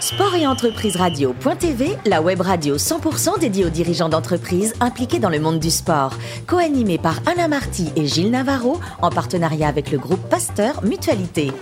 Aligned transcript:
Sport 0.00 0.34
et 0.34 0.46
entreprise 0.46 0.96
radio.tv, 0.96 1.96
la 2.04 2.20
web 2.20 2.40
radio 2.40 2.76
100% 2.76 3.38
dédiée 3.38 3.64
aux 3.64 3.70
dirigeants 3.70 4.08
d'entreprises 4.08 4.74
impliqués 4.80 5.20
dans 5.20 5.30
le 5.30 5.38
monde 5.38 5.60
du 5.60 5.70
sport. 5.70 6.14
Co-animée 6.46 6.98
par 6.98 7.20
Alain 7.26 7.48
Marty 7.48 7.90
et 7.94 8.06
Gilles 8.06 8.30
Navarro, 8.30 8.80
en 9.02 9.10
partenariat 9.10 9.68
avec 9.68 9.90
le 9.92 9.98
groupe 9.98 10.20
Pasteur 10.28 10.84
Mutualité. 10.84 11.52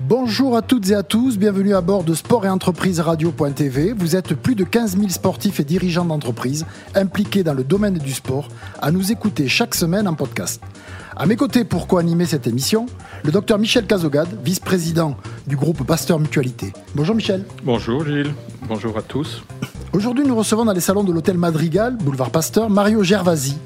Bonjour 0.00 0.56
à 0.56 0.62
toutes 0.62 0.90
et 0.90 0.94
à 0.94 1.02
tous, 1.02 1.36
bienvenue 1.36 1.74
à 1.74 1.80
bord 1.80 2.04
de 2.04 2.14
Sport 2.14 2.46
et 2.46 2.48
Entreprise 2.48 3.00
Radio.tv. 3.00 3.92
Vous 3.92 4.16
êtes 4.16 4.34
plus 4.34 4.54
de 4.54 4.64
15 4.64 4.96
000 4.96 5.08
sportifs 5.10 5.60
et 5.60 5.64
dirigeants 5.64 6.04
d'entreprises 6.04 6.64
impliqués 6.94 7.42
dans 7.42 7.54
le 7.54 7.64
domaine 7.64 7.98
du 7.98 8.12
sport 8.12 8.48
à 8.80 8.90
nous 8.90 9.12
écouter 9.12 9.48
chaque 9.48 9.74
semaine 9.74 10.08
en 10.08 10.14
podcast. 10.14 10.62
À 11.18 11.24
mes 11.24 11.36
côtés 11.36 11.64
pour 11.64 11.86
co-animer 11.86 12.26
cette 12.26 12.46
émission, 12.46 12.84
le 13.24 13.32
docteur 13.32 13.58
Michel 13.58 13.86
Cazogade, 13.86 14.28
vice-président 14.44 15.16
du 15.46 15.56
groupe 15.56 15.82
Pasteur 15.82 16.20
Mutualité. 16.20 16.74
Bonjour 16.94 17.14
Michel. 17.14 17.42
Bonjour 17.64 18.04
Gilles, 18.04 18.34
bonjour 18.68 18.98
à 18.98 19.02
tous. 19.02 19.42
Aujourd'hui, 19.94 20.26
nous 20.26 20.36
recevons 20.36 20.66
dans 20.66 20.74
les 20.74 20.80
salons 20.80 21.04
de 21.04 21.12
l'hôtel 21.12 21.38
Madrigal, 21.38 21.96
boulevard 21.96 22.30
Pasteur, 22.30 22.68
Mario 22.68 23.02
Gervasi, 23.02 23.56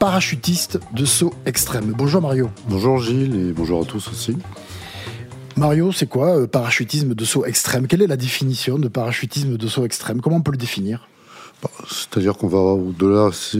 parachutiste 0.00 0.80
de 0.92 1.04
saut 1.04 1.32
extrême. 1.46 1.94
Bonjour 1.96 2.20
Mario. 2.20 2.50
Bonjour 2.68 3.00
Gilles 3.00 3.48
et 3.48 3.52
bonjour 3.52 3.82
à 3.82 3.84
tous 3.84 4.08
aussi. 4.08 4.36
Mario, 5.56 5.92
c'est 5.92 6.08
quoi 6.08 6.36
euh, 6.36 6.46
parachutisme 6.48 7.14
de 7.14 7.24
saut 7.24 7.44
extrême? 7.44 7.86
Quelle 7.86 8.02
est 8.02 8.08
la 8.08 8.16
définition 8.16 8.76
de 8.76 8.88
parachutisme 8.88 9.56
de 9.56 9.68
saut 9.68 9.84
extrême? 9.84 10.20
Comment 10.20 10.38
on 10.38 10.42
peut 10.42 10.50
le 10.50 10.58
définir? 10.58 11.08
C'est-à-dire 11.88 12.36
qu'on 12.36 12.48
va 12.48 12.58
au-delà, 12.58 13.30
ce 13.32 13.58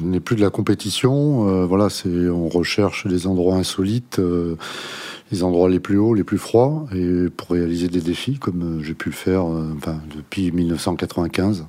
n'est 0.00 0.20
plus 0.20 0.36
de 0.36 0.40
la 0.40 0.50
compétition. 0.50 1.48
Euh, 1.48 1.66
voilà, 1.66 1.90
c'est 1.90 2.08
on 2.28 2.48
recherche 2.48 3.06
des 3.06 3.26
endroits 3.26 3.56
insolites, 3.56 4.18
euh, 4.18 4.56
les 5.32 5.42
endroits 5.42 5.68
les 5.68 5.80
plus 5.80 5.98
hauts, 5.98 6.14
les 6.14 6.24
plus 6.24 6.38
froids, 6.38 6.86
et 6.94 7.28
pour 7.36 7.50
réaliser 7.50 7.88
des 7.88 8.00
défis 8.00 8.38
comme 8.38 8.80
j'ai 8.82 8.94
pu 8.94 9.08
le 9.08 9.14
faire 9.14 9.44
depuis 10.14 10.52
1995. 10.52 11.66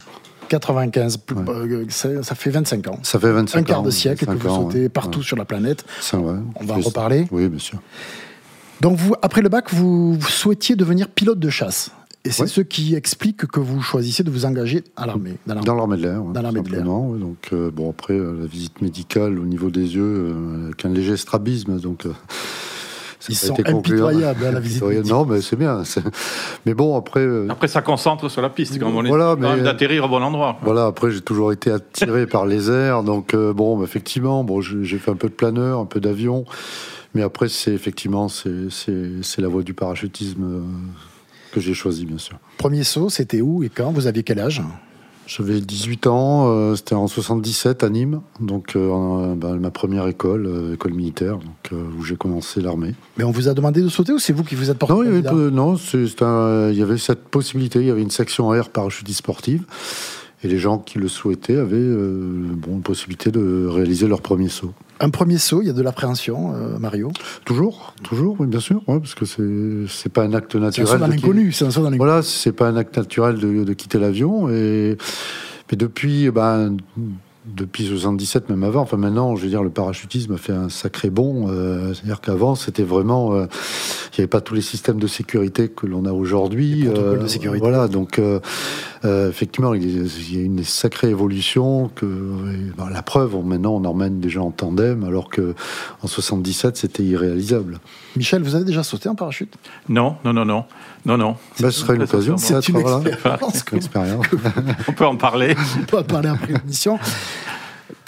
95, 0.49 1.19
ça, 1.89 2.35
fait 2.35 2.49
25 2.49 2.87
ans. 2.87 2.99
Ça 3.03 3.19
fait 3.19 3.31
25 3.31 3.57
ans. 3.57 3.61
Un 3.61 3.63
quart 3.63 3.83
de 3.83 3.91
siècle 3.91 4.25
que 4.25 4.31
vous 4.31 4.49
sautez 4.49 4.89
partout 4.89 5.23
sur 5.23 5.37
la 5.37 5.45
planète. 5.45 5.85
Ça. 6.01 6.17
On 6.17 6.63
va 6.63 6.75
en 6.75 6.79
reparler. 6.79 7.27
Oui, 7.31 7.47
bien 7.47 7.59
sûr. 7.59 7.79
Donc, 8.81 8.97
vous, 8.97 9.13
après 9.21 9.41
le 9.41 9.49
bac, 9.49 9.71
vous 9.71 10.17
souhaitiez 10.21 10.75
devenir 10.75 11.09
pilote 11.09 11.39
de 11.39 11.49
chasse. 11.49 11.91
Et 12.25 12.31
c'est 12.31 12.47
ce 12.47 12.61
qui 12.61 12.95
explique 12.95 13.45
que 13.47 13.59
vous 13.59 13.81
choisissez 13.81 14.23
de 14.23 14.29
vous 14.29 14.45
engager 14.45 14.83
à 14.97 15.05
l'armée. 15.05 15.35
Dans 15.47 15.75
l'armée 15.75 15.97
de 15.97 16.01
l'air. 16.03 16.21
Dans 16.21 16.41
l'armée 16.41 16.61
de 16.61 16.69
l'air. 16.69 16.83
Donc, 16.83 17.49
euh, 17.53 17.71
bon, 17.71 17.89
après, 17.89 18.13
euh, 18.13 18.35
la 18.41 18.45
visite 18.45 18.81
médicale 18.81 19.39
au 19.39 19.45
niveau 19.45 19.69
des 19.69 19.95
yeux, 19.95 20.03
euh, 20.03 20.65
avec 20.65 20.83
un 20.85 20.89
léger 20.89 21.15
strabisme. 21.15 21.79
Donc, 21.79 22.05
Ils 23.29 23.35
sont 23.35 23.55
impitoyables 23.65 24.43
à 24.43 24.49
hein, 24.49 24.51
la 24.51 24.59
visite 24.59 24.83
médicale. 24.83 25.09
Non, 25.09 25.25
mais 25.25 25.39
c'est 25.39 25.55
bien. 25.55 25.83
Mais 26.65 26.73
bon, 26.73 26.97
après. 26.97 27.25
Après, 27.47 27.69
ça 27.69 27.81
concentre 27.81 28.29
sur 28.29 28.41
la 28.41 28.49
piste, 28.49 28.77
quand 28.79 28.87
on 28.87 29.03
voilà, 29.03 29.33
est 29.33 29.57
mais... 29.57 29.63
d'atterrir 29.63 30.03
au 30.03 30.09
bon 30.09 30.21
endroit. 30.21 30.57
Voilà, 30.61 30.87
après, 30.87 31.11
j'ai 31.11 31.21
toujours 31.21 31.53
été 31.53 31.71
attiré 31.71 32.27
par 32.27 32.45
les 32.45 32.69
airs. 32.69 33.03
Donc, 33.03 33.33
bon, 33.33 33.81
effectivement, 33.81 34.43
bon, 34.43 34.59
j'ai 34.59 34.97
fait 34.97 35.11
un 35.11 35.15
peu 35.15 35.29
de 35.29 35.33
planeur, 35.33 35.79
un 35.79 35.85
peu 35.85 36.01
d'avion. 36.01 36.45
Mais 37.15 37.23
après, 37.23 37.49
c'est 37.49 37.73
effectivement 37.73 38.27
c'est 38.29 39.39
la 39.39 39.47
voie 39.47 39.63
du 39.63 39.73
parachutisme 39.73 40.43
euh, 40.43 40.61
que 41.51 41.59
j'ai 41.59 41.73
choisi, 41.73 42.05
bien 42.05 42.17
sûr. 42.17 42.37
Premier 42.57 42.83
saut, 42.83 43.09
c'était 43.09 43.41
où 43.41 43.63
et 43.63 43.69
quand? 43.69 43.91
Vous 43.91 44.07
aviez 44.07 44.23
quel 44.23 44.39
âge? 44.39 44.61
J'avais 45.27 45.61
18 45.61 46.07
ans, 46.07 46.47
euh, 46.47 46.75
c'était 46.75 46.95
en 46.95 47.07
77 47.07 47.83
à 47.83 47.89
Nîmes, 47.89 48.21
donc 48.39 48.75
euh, 48.75 49.35
bah, 49.35 49.51
ma 49.59 49.69
première 49.69 50.07
école, 50.07 50.71
école 50.73 50.93
militaire, 50.93 51.37
donc, 51.37 51.79
où 51.99 52.03
j'ai 52.03 52.15
commencé 52.15 52.61
l'armée. 52.61 52.95
Mais 53.17 53.23
on 53.23 53.29
vous 53.29 53.47
a 53.47 53.53
demandé 53.53 53.83
de 53.83 53.89
sauter 53.89 54.11
ou 54.11 54.17
c'est 54.17 54.33
vous 54.33 54.43
qui 54.43 54.55
vous 54.55 54.71
êtes 54.71 54.79
porté 54.79 54.95
Non, 54.95 55.03
il 55.03 55.23
y 55.23 55.27
avait, 55.27 55.51
non 55.51 55.75
il 55.75 56.75
y 56.75 56.81
avait 56.81 56.97
cette 56.97 57.25
possibilité, 57.25 57.79
il 57.79 57.85
y 57.85 57.91
avait 57.91 58.01
une 58.01 58.09
section 58.09 58.51
air 58.55 58.69
parachutiste 58.69 59.19
sportive. 59.19 59.65
Et 60.43 60.47
les 60.47 60.57
gens 60.57 60.79
qui 60.79 60.97
le 60.97 61.07
souhaitaient 61.07 61.57
avaient 61.57 61.77
bon, 61.77 62.77
une 62.77 62.81
possibilité 62.81 63.29
de 63.29 63.67
réaliser 63.67 64.07
leur 64.07 64.21
premier 64.21 64.49
saut. 64.49 64.73
Un 65.01 65.09
premier 65.09 65.37
saut, 65.37 65.61
il 65.61 65.67
y 65.67 65.69
a 65.69 65.73
de 65.73 65.81
l'appréhension, 65.81 66.53
euh, 66.55 66.77
Mario 66.77 67.11
Toujours, 67.45 67.93
toujours, 68.03 68.35
oui, 68.39 68.47
bien 68.47 68.59
sûr, 68.59 68.81
parce 68.85 69.15
que 69.15 69.25
c'est 69.25 69.87
c'est 69.87 70.11
pas 70.11 70.23
un 70.23 70.33
acte 70.33 70.55
naturel. 70.55 70.87
C'est 70.87 70.93
un 70.93 70.97
saut 70.97 71.05
dans 71.05 71.07
l'inconnu, 71.07 71.51
c'est 71.51 71.65
un 71.65 71.71
saut 71.71 71.81
dans 71.81 71.89
l'inconnu. 71.89 72.09
Voilà, 72.09 72.21
c'est 72.21 72.51
pas 72.51 72.67
un 72.67 72.75
acte 72.75 72.97
naturel 72.97 73.37
de, 73.39 73.63
de 73.63 73.73
quitter 73.73 73.97
l'avion. 73.97 74.49
Et 74.49 74.97
mais 75.71 75.77
depuis, 75.77 76.29
ben, 76.31 76.77
depuis 77.45 77.87
77, 77.87 78.49
même 78.49 78.63
avant. 78.63 78.81
Enfin, 78.81 78.97
maintenant, 78.97 79.35
je 79.35 79.43
veux 79.43 79.49
dire, 79.49 79.63
le 79.63 79.69
parachutisme 79.69 80.33
a 80.33 80.37
fait 80.37 80.53
un 80.53 80.69
sacré 80.69 81.09
bond. 81.09 81.47
Euh, 81.49 81.93
c'est-à-dire 81.93 82.21
qu'avant, 82.21 82.55
c'était 82.55 82.83
vraiment, 82.83 83.33
euh, 83.33 83.45
il 84.11 84.15
n'y 84.17 84.19
avait 84.19 84.27
pas 84.27 84.41
tous 84.41 84.55
les 84.55 84.61
systèmes 84.61 84.99
de 84.99 85.07
sécurité 85.07 85.69
que 85.69 85.87
l'on 85.87 86.05
a 86.05 86.11
aujourd'hui. 86.11 86.87
Euh, 86.87 87.17
de 87.17 87.27
sécurité. 87.27 87.59
Voilà, 87.59 87.87
donc 87.87 88.21
effectivement, 89.03 89.73
il 89.73 90.33
y 90.33 90.37
a 90.37 90.41
une 90.41 90.63
sacrée 90.63 91.09
évolution. 91.09 91.89
Que 91.95 92.05
ben, 92.77 92.89
la 92.89 93.01
preuve, 93.01 93.35
maintenant, 93.45 93.75
on 93.75 93.85
emmène 93.85 94.19
des 94.19 94.29
gens 94.29 94.47
en 94.47 94.51
tandem, 94.51 95.03
alors 95.03 95.29
que 95.29 95.55
en 96.01 96.07
77, 96.07 96.77
c'était 96.77 97.03
irréalisable. 97.03 97.79
Michel, 98.15 98.43
vous 98.43 98.55
avez 98.55 98.65
déjà 98.65 98.83
sauté 98.83 99.07
en 99.07 99.15
parachute? 99.15 99.55
Non, 99.87 100.17
non, 100.25 100.33
non, 100.33 100.45
non. 100.45 100.65
Non, 101.05 101.17
non. 101.17 101.35
Ben, 101.59 101.71
ce 101.71 101.79
serait 101.79 101.95
une 101.95 102.03
occasion. 102.03 102.37
C'est 102.37 102.67
une 102.67 102.77
expérience. 103.73 104.25
On 104.87 104.91
peut 104.91 105.05
en 105.05 105.15
parler. 105.15 105.55
On 105.79 105.85
peut 105.85 105.97
en 105.97 106.03
parler 106.03 106.29
après 106.29 106.53
l'émission. 106.53 106.99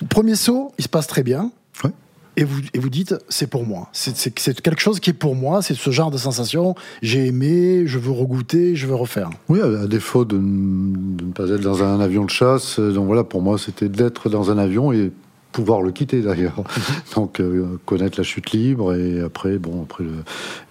Premier 0.10 0.36
saut, 0.36 0.74
il 0.78 0.84
se 0.84 0.90
passe 0.90 1.08
très 1.08 1.24
bien. 1.24 1.52
Et 2.38 2.46
vous, 2.46 2.62
et 2.74 2.80
vous 2.80 2.90
dites, 2.90 3.14
c'est 3.28 3.48
pour 3.48 3.66
moi. 3.66 3.90
C'est 3.92 4.34
quelque 4.34 4.80
chose 4.80 5.02
qui 5.02 5.10
est 5.10 5.14
pour 5.14 5.36
moi. 5.36 5.62
C'est 5.62 5.74
ce 5.74 5.92
genre 5.92 6.12
de 6.12 6.18
sensation. 6.18 6.76
J'ai 7.02 7.28
aimé, 7.28 7.84
je 7.86 8.00
veux 8.00 8.12
regoûter, 8.12 8.74
je 8.74 8.88
veux 8.88 8.96
refaire. 8.96 9.30
Oui, 9.50 9.60
à, 9.60 9.86
défaut 9.86 10.24
de, 10.24 10.38
de, 10.38 11.26
ne 11.26 11.32
pas 11.34 11.50
être 11.50 11.60
dans 11.60 11.84
un 11.84 12.00
avion 12.00 12.24
de 12.24 12.30
chasse. 12.30 12.80
Donc 12.80 13.06
voilà, 13.06 13.26
pour 13.26 13.42
moi, 13.42 13.58
c'était 13.58 13.90
d'être 13.90 14.30
dans 14.30 14.50
un 14.50 14.58
avion 14.58 14.94
et 14.94 15.12
pouvoir 15.52 15.82
le 15.82 15.92
quitter 15.92 16.22
d'ailleurs. 16.22 16.64
Donc 17.16 17.40
euh, 17.40 17.80
connaître 17.86 18.18
la 18.18 18.24
chute 18.24 18.52
libre 18.52 18.96
et 18.96 19.22
après 19.22 19.58
bon 19.58 19.84
après 19.84 20.04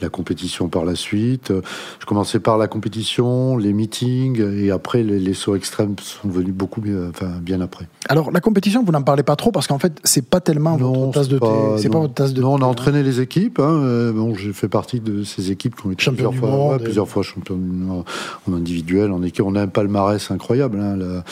la 0.00 0.08
compétition 0.08 0.68
par 0.68 0.84
la 0.84 0.94
suite. 0.94 1.52
Je 1.98 2.06
commençais 2.06 2.40
par 2.40 2.58
la 2.58 2.66
compétition, 2.66 3.56
les 3.56 3.72
meetings 3.72 4.40
et 4.40 4.70
après 4.70 5.02
les, 5.02 5.34
sauts 5.34 5.56
extrêmes 5.56 5.94
sont 6.00 6.28
venus 6.28 6.54
beaucoup 6.54 6.80
bien, 6.80 7.08
enfin, 7.08 7.30
bien 7.40 7.60
après. 7.60 7.86
Alors 8.08 8.30
la 8.30 8.40
compétition, 8.40 8.82
vous 8.84 8.92
n'en 8.92 9.02
parlez 9.02 9.22
pas 9.22 9.36
trop 9.36 9.52
parce 9.52 9.66
qu'en 9.66 9.78
fait 9.78 9.98
c'est 10.04 10.26
pas 10.26 10.40
tellement 10.40 10.76
votre 10.76 11.12
tasse 11.12 11.28
de 11.28 11.38
thé. 11.38 11.46
C'est 11.78 11.88
pas 11.88 12.00
votre 12.00 12.14
tasse 12.14 12.32
de. 12.32 12.40
Non, 12.42 12.54
on 12.54 12.62
a 12.62 12.66
entraîné 12.66 13.02
les 13.02 13.20
équipes. 13.20 13.60
Hein. 13.60 13.80
Euh, 13.82 14.12
bon, 14.12 14.34
j'ai 14.34 14.52
fait 14.52 14.68
partie 14.68 15.00
de 15.00 15.24
ces 15.24 15.50
équipes 15.50 15.76
qui 15.76 15.86
ont 15.86 15.90
été 15.90 16.10
plusieurs 16.10 16.34
fois, 16.34 16.78
plusieurs 16.78 17.08
fois 17.08 17.22
champion 17.22 17.58
en 18.48 18.52
individuel, 18.52 19.12
en 19.12 19.22
équipe. 19.22 19.44
On 19.44 19.54
a 19.54 19.62
un 19.62 19.68
palmarès 19.68 20.30
incroyable. 20.30 20.80
Hein, 20.80 21.22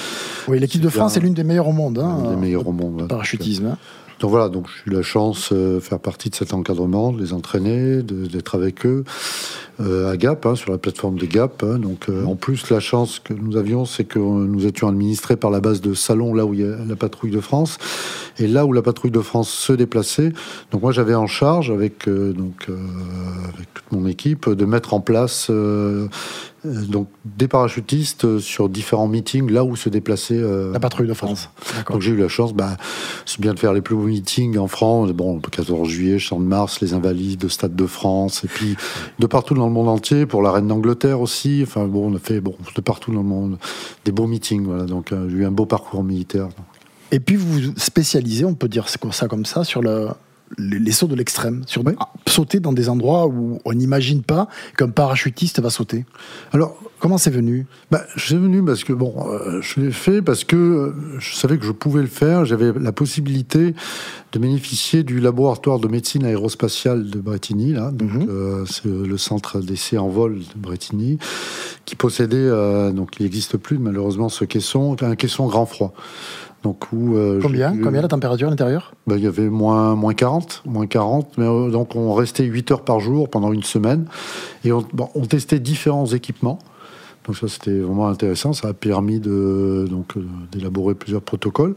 oui, 0.48 0.58
l'équipe 0.58 0.81
de 0.81 0.88
France 0.88 1.16
est 1.16 1.20
l'une 1.20 1.34
des 1.34 1.44
meilleures 1.44 1.69
au 1.69 1.72
monde. 1.72 1.98
Hein, 1.98 2.31
des 2.31 2.37
meilleures 2.37 2.66
au 2.66 2.72
monde. 2.72 3.08
Parachutisme. 3.38 3.76
Donc 4.21 4.31
voilà, 4.31 4.49
donc 4.49 4.67
j'ai 4.69 4.91
eu 4.91 4.95
la 4.95 5.03
chance 5.03 5.53
de 5.53 5.59
euh, 5.59 5.81
faire 5.81 6.01
partie 6.01 6.29
de 6.29 6.34
cet 6.34 6.53
encadrement, 6.53 7.12
de 7.12 7.21
les 7.21 7.33
entraîner, 7.33 8.03
d'être 8.03 8.56
avec 8.56 8.84
eux 8.84 9.05
euh, 9.81 10.11
à 10.11 10.17
Gap, 10.17 10.45
hein, 10.45 10.56
sur 10.56 10.73
la 10.73 10.79
plateforme 10.79 11.19
de 11.19 11.27
Gap. 11.27 11.62
Hein. 11.62 11.79
donc 11.79 12.09
euh, 12.09 12.25
en 12.25 12.34
plus, 12.34 12.69
la 12.71 12.81
chance 12.81 13.21
que 13.21 13.33
nous 13.33 13.56
avions, 13.56 13.84
c'est 13.84 14.05
que 14.05 14.19
nous 14.19 14.67
étions 14.67 14.89
administrés 14.89 15.37
par 15.37 15.51
la 15.51 15.61
base 15.61 15.81
de 15.81 15.95
Salon, 15.95 16.34
là 16.34 16.47
où 16.47 16.55
il 16.55 16.61
y 16.61 16.65
a 16.65 16.77
la 16.84 16.97
patrouille 16.97 17.31
de 17.31 17.41
France, 17.41 17.79
et 18.39 18.49
là 18.49 18.67
où 18.67 18.73
la 18.73 18.83
patrouille 18.83 19.12
de 19.12 19.21
France 19.21 19.51
se 19.51 19.73
déplaçait. 19.73 20.33
Donc 20.73 20.83
moi, 20.83 20.91
j'avais 20.91 21.15
en 21.15 21.29
charge 21.29 21.71
avec 21.71 22.09
donc 22.09 22.69
avec 22.69 23.73
toute 23.75 23.93
mon 23.93 24.06
équipe 24.06 24.49
de 24.49 24.65
mettre 24.65 24.95
en 24.95 25.00
place 25.00 25.50
donc 26.65 27.09
des 27.25 27.49
parachutistes 27.49 28.39
sur 28.39 28.69
différents 28.69 29.09
meetings 29.09 29.50
là 29.50 29.65
où 29.65 29.77
se 29.77 29.89
déplaçait 29.89 30.39
euh, 30.39 30.73
la 30.73 30.81
patrouille 30.81 31.06
de 31.06 31.15
France. 31.15 31.50
Donc 31.89 32.00
j'ai 32.00 32.12
eu 32.12 32.17
la 32.17 32.29
chance, 32.29 32.53
bah, 32.53 32.77
c'est 33.27 33.41
bien 33.41 33.55
de 33.55 33.59
faire 33.59 33.73
les 33.73 33.81
plus 33.81 33.95
beaux 34.08 34.14
meetings 34.14 34.58
en 34.58 34.69
France. 34.69 35.10
Bon, 35.12 35.38
14 35.41 35.88
juillet, 35.88 36.19
Champ 36.19 36.41
de 36.41 36.44
Mars, 36.44 36.80
les 36.80 36.94
Invalides, 36.94 37.48
Stade 37.48 37.76
de 37.76 37.86
France, 37.86 38.44
et 38.44 38.48
puis 38.48 38.76
de 39.19 39.26
partout 39.26 39.55
dans 39.55 39.66
le 39.66 39.72
monde 39.72 39.88
entier 39.88 40.26
pour 40.26 40.43
la 40.43 40.50
Reine 40.50 40.69
d'Angleterre 40.69 41.20
aussi. 41.20 41.60
Enfin 41.62 41.87
bon, 41.87 42.12
on 42.12 42.16
a 42.16 42.19
fait 42.19 42.40
bon 42.40 42.55
de 42.75 42.81
partout 42.81 43.12
dans 43.12 43.22
le 43.22 43.28
monde 43.28 43.58
des 44.05 44.12
beaux 44.12 44.26
meetings. 44.26 44.64
Voilà, 44.64 44.84
donc 44.84 45.10
j'ai 45.10 45.37
eu 45.37 45.44
un 45.44 45.50
beau 45.50 45.66
parcours 45.66 46.02
militaire. 46.02 46.49
Et 47.10 47.20
puis 47.20 47.37
vous 47.37 47.49
vous 47.49 47.72
spécialisez, 47.76 48.44
on 48.44 48.55
peut 48.55 48.69
dire 48.69 48.87
ça 48.88 49.28
comme 49.28 49.46
ça, 49.46 49.64
sur 49.64 49.81
le, 49.81 50.08
les, 50.56 50.93
sauts 50.93 51.06
de 51.06 51.15
l'extrême, 51.15 51.62
sur 51.67 51.83
sauter 52.27 52.61
dans 52.61 52.73
des 52.73 52.89
endroits 52.89 53.27
où 53.27 53.59
on 53.65 53.73
n'imagine 53.73 54.23
pas 54.23 54.49
qu'un 54.77 54.89
parachutiste 54.89 55.61
va 55.61 55.71
sauter. 55.71 56.06
Alors, 56.53 56.77
comment 57.00 57.19
c'est 57.19 57.31
venu? 57.31 57.67
bah, 57.91 58.03
C'est 58.17 58.37
venu 58.37 58.65
parce 58.65 58.85
que, 58.85 58.93
bon, 58.93 59.15
euh, 59.29 59.61
je 59.61 59.81
l'ai 59.81 59.91
fait 59.91 60.23
parce 60.23 60.45
que 60.45 60.56
euh, 60.56 60.93
je 61.19 61.35
savais 61.35 61.59
que 61.59 61.65
je 61.65 61.73
pouvais 61.73 62.00
le 62.00 62.09
faire. 62.09 62.45
J'avais 62.45 62.73
la 62.73 62.93
possibilité 62.93 63.75
de 64.33 64.39
bénéficier 64.39 65.03
du 65.03 65.21
laboratoire 65.21 65.79
de 65.79 65.89
médecine 65.89 66.25
aérospatiale 66.25 67.11
de 67.11 67.19
Bretigny, 67.19 67.73
là. 67.73 67.91
Donc, 67.91 68.12
mhm. 68.12 68.27
euh, 68.29 68.65
c'est 68.67 68.87
le 68.87 69.19
centre 69.19 69.61
d'essai 69.61 69.99
en 69.99 70.09
vol 70.09 70.39
de 70.39 70.61
Bretigny, 70.61 71.19
qui 71.85 71.97
possédait, 71.97 72.49
donc 72.93 73.17
il 73.19 73.23
n'existe 73.23 73.56
plus 73.56 73.79
malheureusement 73.79 74.29
ce 74.29 74.45
caisson, 74.45 74.97
un 75.00 75.17
caisson 75.17 75.47
grand 75.47 75.67
froid. 75.67 75.95
Donc 76.64 76.93
où, 76.93 77.14
Combien 77.40 77.72
Combien 77.82 78.02
la 78.02 78.08
température 78.08 78.49
à 78.49 78.50
l'intérieur? 78.50 78.93
Ben, 79.06 79.16
Il 79.16 79.22
y 79.22 79.26
avait 79.26 79.49
moins, 79.49 79.94
moins 79.94 80.14
40, 80.14 80.62
moins 80.66 80.87
40, 80.87 81.38
mais 81.38 81.46
donc 81.70 81.94
on 81.94 82.14
restait 82.14 82.44
8 82.44 82.72
heures 82.72 82.84
par 82.84 82.99
jour 82.99 83.31
pendant 83.31 83.52
une 83.52 83.62
semaine, 83.62 84.06
et 84.64 84.72
on, 84.72 84.84
on 85.14 85.25
testait 85.26 85.60
différents 85.60 86.06
équipements. 86.06 86.58
Donc 87.28 87.37
ça, 87.37 87.46
c'était 87.46 87.78
vraiment 87.78 88.08
intéressant. 88.08 88.55
Ça 88.55 88.69
a 88.69 88.72
permis 88.72 89.20
de, 89.20 89.87
donc, 89.88 90.14
d'élaborer 90.50 90.94
plusieurs 90.94 91.20
protocoles. 91.20 91.75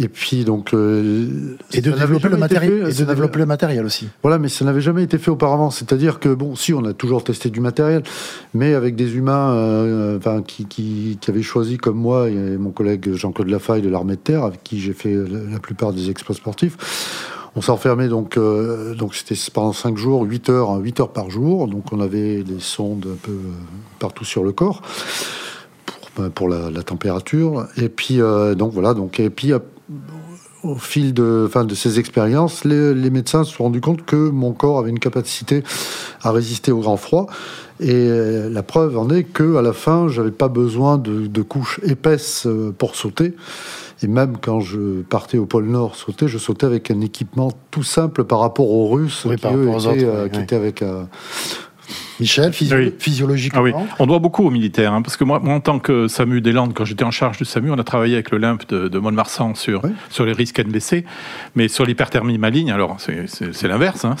Et 0.00 0.06
puis 0.06 0.44
donc 0.44 0.74
euh, 0.74 1.56
et 1.72 1.80
de 1.80 1.90
développer 1.90 2.28
le 2.28 2.36
matériel 2.36 2.88
et 2.88 2.94
de 2.94 3.04
développer 3.04 3.38
le 3.40 3.46
matériel 3.46 3.84
aussi. 3.84 4.08
Voilà, 4.22 4.38
mais 4.38 4.48
ça 4.48 4.64
n'avait 4.64 4.80
jamais 4.80 5.02
été 5.02 5.18
fait 5.18 5.30
auparavant. 5.30 5.70
C'est-à-dire 5.70 6.20
que 6.20 6.28
bon, 6.28 6.54
si 6.54 6.72
on 6.72 6.84
a 6.84 6.92
toujours 6.92 7.24
testé 7.24 7.50
du 7.50 7.60
matériel, 7.60 8.04
mais 8.54 8.74
avec 8.74 8.94
des 8.94 9.16
humains, 9.16 9.54
euh, 9.54 10.16
enfin 10.16 10.42
qui, 10.42 10.66
qui, 10.66 11.18
qui, 11.20 11.30
avaient 11.30 11.42
choisi 11.42 11.78
comme 11.78 11.96
moi 11.96 12.28
et 12.28 12.56
mon 12.56 12.70
collègue 12.70 13.12
Jean-Claude 13.12 13.48
Lafaille 13.48 13.82
de 13.82 13.88
l'armée 13.88 14.14
de 14.14 14.20
terre, 14.20 14.44
avec 14.44 14.62
qui 14.62 14.78
j'ai 14.78 14.92
fait 14.92 15.14
la, 15.14 15.58
plupart 15.58 15.92
des 15.92 16.10
exploits 16.10 16.36
sportifs. 16.36 16.76
On 17.56 17.60
s'enfermait 17.60 18.08
donc, 18.08 18.36
euh, 18.36 18.94
donc 18.94 19.16
c'était 19.16 19.34
pendant 19.52 19.72
5 19.72 19.96
jours, 19.96 20.22
8 20.22 20.48
heures, 20.50 20.76
8 20.76 21.00
heures 21.00 21.12
par 21.12 21.28
jour. 21.28 21.66
Donc 21.66 21.92
on 21.92 21.98
avait 21.98 22.44
des 22.44 22.60
sondes 22.60 23.08
un 23.12 23.16
peu 23.20 23.36
partout 23.98 24.24
sur 24.24 24.44
le 24.44 24.52
corps 24.52 24.80
pour, 26.36 26.48
la, 26.48 26.70
la 26.70 26.82
température. 26.84 27.66
Et 27.76 27.88
puis 27.88 28.20
donc 28.56 28.72
voilà, 28.72 28.94
donc 28.94 29.18
et 29.18 29.30
puis 29.30 29.52
au 30.62 30.74
fil 30.74 31.14
de, 31.14 31.44
enfin, 31.46 31.64
de 31.64 31.74
ces 31.74 31.98
expériences, 31.98 32.64
les, 32.64 33.10
médecins 33.10 33.44
se 33.44 33.54
sont 33.54 33.64
rendus 33.64 33.80
compte 33.80 34.04
que 34.04 34.16
mon 34.16 34.52
corps 34.52 34.78
avait 34.78 34.90
une 34.90 34.98
capacité 34.98 35.62
à 36.22 36.30
résister 36.30 36.72
au 36.72 36.80
grand 36.80 36.96
froid. 36.96 37.26
Et 37.80 37.92
euh, 37.92 38.50
la 38.50 38.62
preuve 38.62 38.98
en 38.98 39.08
est 39.08 39.22
que 39.24 39.56
à 39.56 39.62
la 39.62 39.72
fin, 39.72 40.08
j'avais 40.08 40.32
pas 40.32 40.48
besoin 40.48 40.98
de, 40.98 41.42
couches 41.42 41.80
épaisses 41.84 42.46
euh, 42.46 42.74
pour 42.76 42.96
sauter. 42.96 43.34
Et 44.02 44.06
même 44.08 44.36
quand 44.40 44.60
je 44.60 45.02
partais 45.02 45.38
au 45.38 45.46
pôle 45.46 45.66
Nord 45.66 45.96
sauter, 45.96 46.28
je 46.28 46.38
sautais 46.38 46.66
avec 46.66 46.90
un 46.90 47.00
équipement 47.00 47.50
tout 47.70 47.82
simple 47.82 48.24
par 48.24 48.40
rapport 48.40 48.70
aux 48.70 48.88
Russes 48.88 49.22
qui, 49.22 49.46
euh, 49.46 50.26
étaient, 50.26 50.54
avec 50.54 50.84
Michel, 52.20 52.52
physiologiquement 52.52 53.64
ah 53.74 53.94
On 53.98 54.06
doit 54.06 54.18
beaucoup 54.18 54.44
aux 54.44 54.50
militaires, 54.50 54.92
hein, 54.92 55.02
parce 55.02 55.16
que 55.16 55.24
moi, 55.24 55.40
en 55.44 55.60
tant 55.60 55.78
que 55.78 56.08
SAMU 56.08 56.40
des 56.40 56.52
Landes, 56.52 56.74
quand 56.74 56.84
j'étais 56.84 57.04
en 57.04 57.10
charge 57.10 57.38
du 57.38 57.44
SAMU, 57.44 57.70
on 57.70 57.78
a 57.78 57.84
travaillé 57.84 58.14
avec 58.14 58.30
le 58.30 58.38
LIMP 58.38 58.58
de, 58.68 58.88
de 58.88 58.98
Mont-de-Marsan 58.98 59.54
sur, 59.54 59.82
sur 60.10 60.24
les 60.24 60.32
risques 60.32 60.58
NBC, 60.58 61.04
mais 61.54 61.68
sur 61.68 61.84
l'hyperthermie 61.84 62.38
maligne, 62.38 62.72
alors 62.72 62.96
c'est 62.98 63.68
l'inverse. 63.68 64.04
Hein, 64.04 64.16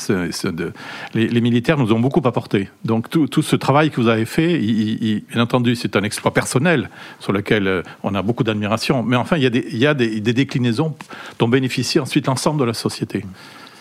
les, 1.14 1.40
militaires 1.40 1.78
nous 1.78 1.92
ont 1.92 2.00
beaucoup 2.00 2.22
apporté. 2.24 2.68
Donc 2.84 3.10
tout, 3.10 3.26
tout 3.26 3.42
ce 3.42 3.56
travail 3.56 3.90
que 3.90 4.00
vous 4.00 4.08
avez 4.08 4.24
fait, 4.24 4.58
bien 4.58 5.42
entendu, 5.42 5.74
c'est 5.74 5.96
un 5.96 6.02
exploit 6.02 6.32
personnel 6.32 6.90
sur 7.20 7.32
lequel 7.32 7.66
euh, 7.66 7.82
on 8.02 8.14
a 8.14 8.22
beaucoup 8.22 8.44
d'admiration, 8.44 9.02
mais 9.02 9.16
enfin, 9.16 9.36
il 9.36 9.42
y 9.42 9.46
a, 9.46 9.50
des, 9.50 9.66
il 9.70 9.78
y 9.78 9.86
a 9.86 9.94
des, 9.94 10.20
des 10.20 10.32
déclinaisons 10.32 10.94
dont 11.38 11.48
bénéficie 11.48 11.98
ensuite 11.98 12.26
l'ensemble 12.26 12.60
de 12.60 12.64
la 12.64 12.74
société. 12.74 13.24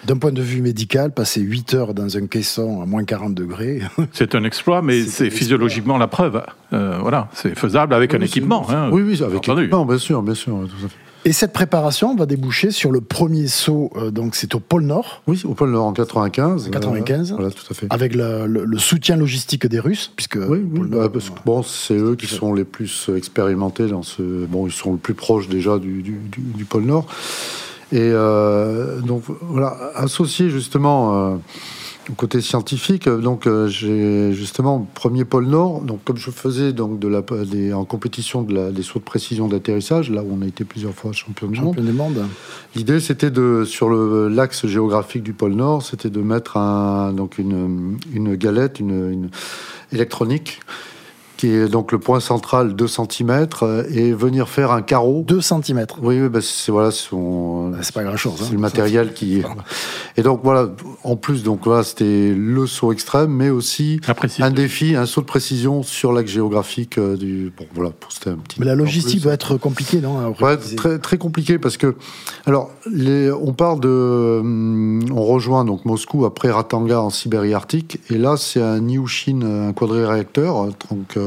D'un 0.06 0.18
point 0.18 0.32
de 0.32 0.42
vue 0.42 0.62
médical, 0.62 1.12
passer 1.12 1.42
8 1.42 1.74
heures 1.74 1.94
dans 1.94 2.18
un 2.18 2.28
caisson 2.28 2.82
à 2.82 2.86
moins 2.86 3.04
40 3.04 3.34
degrés. 3.34 3.82
C'est 4.14 4.36
un 4.36 4.44
exploit, 4.44 4.82
mais 4.82 5.04
c'est 5.04 5.30
physiologiquement 5.30 5.98
la 5.98 6.08
preuve. 6.08 6.44
Euh, 6.74 6.98
voilà, 7.02 7.30
c'est 7.34 7.58
faisable 7.58 7.94
avec 7.94 8.14
un 8.14 8.22
équipement. 8.22 8.70
Hein, 8.70 8.90
oui, 8.92 9.02
oui, 9.02 9.22
avec 9.24 9.48
un 9.50 9.58
équipement, 9.58 9.86
bien 9.86 9.98
sûr, 9.98 10.22
bien 10.22 10.34
sûr. 10.34 10.68
Et 11.26 11.34
cette 11.34 11.52
préparation 11.52 12.16
va 12.16 12.26
déboucher 12.26 12.72
sur 12.72 12.92
le 12.92 13.02
premier 13.02 13.48
saut, 13.48 13.92
euh, 13.98 14.12
donc 14.12 14.36
c'est 14.36 14.56
au 14.56 14.60
pôle 14.60 14.84
Nord. 14.84 15.24
Oui, 15.28 15.42
au 15.46 15.54
pôle 15.54 15.72
Nord 15.72 15.88
en 15.88 15.94
95. 15.94 16.70
95. 16.70 17.34
voilà, 17.34 17.52
tout 17.52 17.66
à 17.70 17.74
fait. 17.74 17.88
Avec 17.90 18.16
le, 18.16 18.66
soutien 18.78 19.18
logistique 19.18 19.66
des 19.68 19.80
Russes, 19.80 20.12
puisque. 20.16 20.38
Oui, 20.48 20.60
bah, 20.64 21.10
parce 21.12 21.30
que 21.30 21.40
bon, 21.46 21.64
c'est 21.64 21.98
eux 21.98 22.16
qui 22.16 22.28
sont 22.28 22.54
les 22.54 22.64
plus 22.64 23.10
expérimentés 23.16 23.88
dans 23.88 24.04
ce. 24.04 24.46
Bon, 24.46 24.68
ils 24.68 24.74
sont 24.74 24.94
le 24.94 24.98
plus 24.98 25.16
proches 25.16 25.50
déjà 25.50 25.80
du, 25.80 26.02
du, 26.02 26.18
du 26.38 26.66
pôle 26.66 26.84
Nord. 26.84 27.08
Et 27.92 28.00
euh, 28.02 29.00
donc 29.00 29.24
voilà, 29.42 29.78
associé 29.96 30.50
justement 30.50 31.32
euh, 31.32 31.36
au 32.10 32.14
côté 32.14 32.42
scientifique, 32.42 33.08
donc 33.08 33.48
euh, 33.48 33.68
j'ai 33.68 34.34
justement 34.34 34.86
premier 34.94 35.24
pôle 35.24 35.46
Nord. 35.46 35.82
Donc 35.82 36.04
comme 36.04 36.18
je 36.18 36.30
faisais 36.30 36.74
donc 36.74 37.00
de 37.00 37.08
la 37.08 37.22
des, 37.46 37.72
en 37.72 37.86
compétition 37.86 38.42
de 38.42 38.54
la, 38.54 38.72
des 38.72 38.84
sauts 38.84 39.00
de 39.00 39.06
précision 39.06 39.48
d'atterrissage, 39.48 40.10
là 40.10 40.22
où 40.22 40.38
on 40.38 40.42
a 40.42 40.48
été 40.48 40.66
plusieurs 40.66 40.94
fois 40.94 41.14
champion 41.14 41.48
du 41.48 41.62
monde. 41.62 41.80
monde. 41.80 42.26
L'idée 42.76 43.00
c'était 43.00 43.32
de 43.32 43.64
sur 43.66 43.88
le 43.88 44.28
l'axe 44.28 44.66
géographique 44.68 45.24
du 45.24 45.32
pôle 45.32 45.54
Nord, 45.54 45.82
c'était 45.82 46.10
de 46.10 46.20
mettre 46.20 46.58
un 46.58 47.14
donc 47.14 47.38
une, 47.38 47.98
une 48.14 48.36
galette, 48.36 48.82
une, 48.82 49.12
une 49.12 49.30
électronique 49.94 50.60
qui 51.38 51.48
est 51.48 51.68
donc 51.68 51.92
le 51.92 52.00
point 52.00 52.20
central 52.20 52.76
2 52.76 52.88
cm, 52.88 53.48
et 53.90 54.12
venir 54.12 54.50
faire 54.50 54.72
un 54.72 54.82
carreau. 54.82 55.24
2 55.26 55.40
cm 55.40 55.86
Oui, 56.02 56.20
oui 56.20 56.30
bah, 56.30 56.40
c'est 56.42 56.72
voilà, 56.72 56.92
son... 56.92 57.70
Bah, 57.70 57.78
c'est 57.82 57.94
pas 57.94 58.04
grand 58.04 58.18
chose. 58.18 58.34
C'est 58.38 58.46
hein. 58.46 58.50
le 58.54 58.58
matériel 58.58 59.14
qui. 59.14 59.44
Et 60.18 60.24
donc 60.24 60.42
voilà, 60.44 60.70
en 61.04 61.16
plus, 61.16 61.44
donc 61.44 61.62
voilà, 61.64 61.84
c'était 61.84 62.34
le 62.36 62.66
saut 62.66 62.92
extrême, 62.92 63.32
mais 63.32 63.50
aussi 63.50 64.02
un 64.40 64.52
défi, 64.52 64.96
un 64.96 65.06
saut 65.06 65.22
de 65.22 65.28
précision 65.28 65.84
sur 65.84 66.12
l'axe 66.12 66.32
géographique 66.32 66.98
euh, 66.98 67.16
du. 67.16 67.54
Bon, 67.56 67.66
voilà, 67.74 67.92
c'était 68.10 68.32
un 68.32 68.38
petit. 68.38 68.60
Mais 68.60 68.66
la 68.66 68.76
logistique 68.76 69.22
doit 69.22 69.34
être 69.34 69.58
compliquée, 69.58 70.02
non 70.02 70.34
ouais, 70.42 70.58
très 70.76 70.98
très 70.98 71.18
compliqué 71.18 71.60
parce 71.60 71.78
que, 71.78 71.96
alors, 72.46 72.72
les, 72.92 73.32
on 73.32 73.54
part 73.54 73.78
de, 73.78 74.40
hum, 74.42 75.06
on 75.12 75.24
rejoint 75.24 75.66
donc 75.66 75.86
Moscou 75.86 76.26
après 76.26 76.50
Ratanga 76.50 77.00
en 77.02 77.12
Sibérie 77.12 77.54
arctique, 77.54 78.00
et 78.10 78.18
là 78.18 78.38
c'est 78.38 78.62
un 78.62 78.88
Ilyushin, 78.88 79.42
un 79.42 79.74
quadri-réacteur, 79.74 80.66
donc 80.90 81.16
euh, 81.16 81.27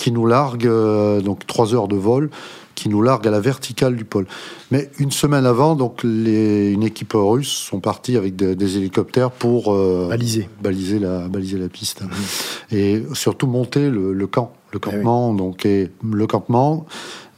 qui 0.00 0.12
nous 0.12 0.26
largue, 0.26 0.66
euh, 0.66 1.20
donc 1.20 1.46
trois 1.46 1.74
heures 1.74 1.88
de 1.88 1.96
vol, 1.96 2.30
qui 2.74 2.88
nous 2.88 3.02
largue 3.02 3.26
à 3.28 3.30
la 3.30 3.40
verticale 3.40 3.94
du 3.94 4.06
pôle. 4.06 4.26
Mais 4.70 4.90
une 4.98 5.10
semaine 5.10 5.44
avant, 5.44 5.76
donc 5.76 6.00
les, 6.02 6.70
une 6.70 6.82
équipe 6.82 7.12
russe 7.14 7.50
sont 7.50 7.80
partis 7.80 8.16
avec 8.16 8.36
des 8.36 8.76
hélicoptères 8.78 9.30
pour 9.30 9.74
euh, 9.74 10.08
baliser. 10.08 10.48
baliser 10.62 10.98
la 10.98 11.28
baliser 11.28 11.58
la 11.58 11.68
piste 11.68 12.02
et 12.70 13.02
surtout 13.12 13.46
monter 13.46 13.90
le, 13.90 14.26
camp, 14.26 14.54
le 14.72 14.78
eh 14.78 14.80
campement. 14.80 15.34
Donc 15.34 15.66
et 15.66 15.90
le 16.10 16.26
campement 16.26 16.86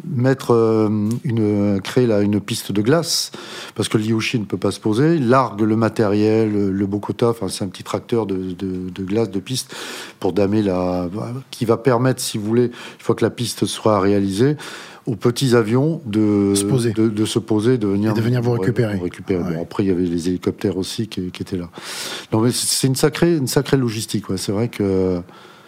mettre 0.04 0.52
euh, 0.52 0.88
une, 1.25 1.81
créer 1.82 2.06
là, 2.06 2.20
une 2.20 2.40
piste 2.40 2.72
de 2.72 2.82
glace, 2.82 3.32
parce 3.75 3.88
que 3.88 3.99
l'Iushi 3.99 4.38
ne 4.38 4.44
peut 4.44 4.56
pas 4.56 4.70
se 4.70 4.81
poser, 4.81 5.16
il 5.16 5.28
largue 5.28 5.60
le 5.60 5.76
matériel, 5.76 6.52
le, 6.70 6.87
Bokota, 6.87 7.28
enfin 7.28 7.49
c'est 7.49 7.64
un 7.64 7.69
petit 7.69 7.84
tracteur 7.84 8.26
de, 8.26 8.52
de, 8.52 9.04
glace, 9.04 9.31
de 9.31 9.40
piste, 9.40 9.75
pour 10.20 10.32
damer 10.32 10.62
la... 10.62 11.08
qui 11.50 11.64
va 11.64 11.76
permettre, 11.76 12.20
si 12.20 12.38
vous 12.38 12.44
voulez, 12.44 12.66
une 12.66 12.72
fois 12.99 13.14
que 13.14 13.25
la 13.25 13.31
piste 13.31 13.66
sera 13.66 14.00
réalisée, 14.00 14.56
aux 15.06 15.16
petits 15.16 15.56
avions 15.56 16.00
de 16.06 16.52
se 16.55 16.64
poser, 16.64 16.93
de, 16.93 17.25
se 17.25 17.38
poser, 17.38 17.78
de 17.78 17.88
venir, 17.88 18.14
de 18.14 18.20
venir 18.20 18.40
vous 18.40 18.52
récupérer. 18.52 18.96
récupérer. 18.96 19.60
après, 19.60 19.82
il 19.82 19.88
y 19.88 19.90
avait 19.90 20.05
les 20.05 20.28
hélicoptères 20.28 20.76
aussi 20.76 21.08
qui, 21.08 21.31
qui 21.31 21.43
étaient 21.43 21.56
là. 21.56 21.70
Non, 22.32 22.40
mais 22.40 22.50
c'est 22.52 22.87
une 22.87 22.94
sacrée, 22.94 23.37
une 23.37 23.48
sacrée 23.48 23.76
logistique. 23.76 24.28
Ouais. 24.28 24.37
C'est 24.37 24.52
vrai 24.52 24.69
que 24.69 25.20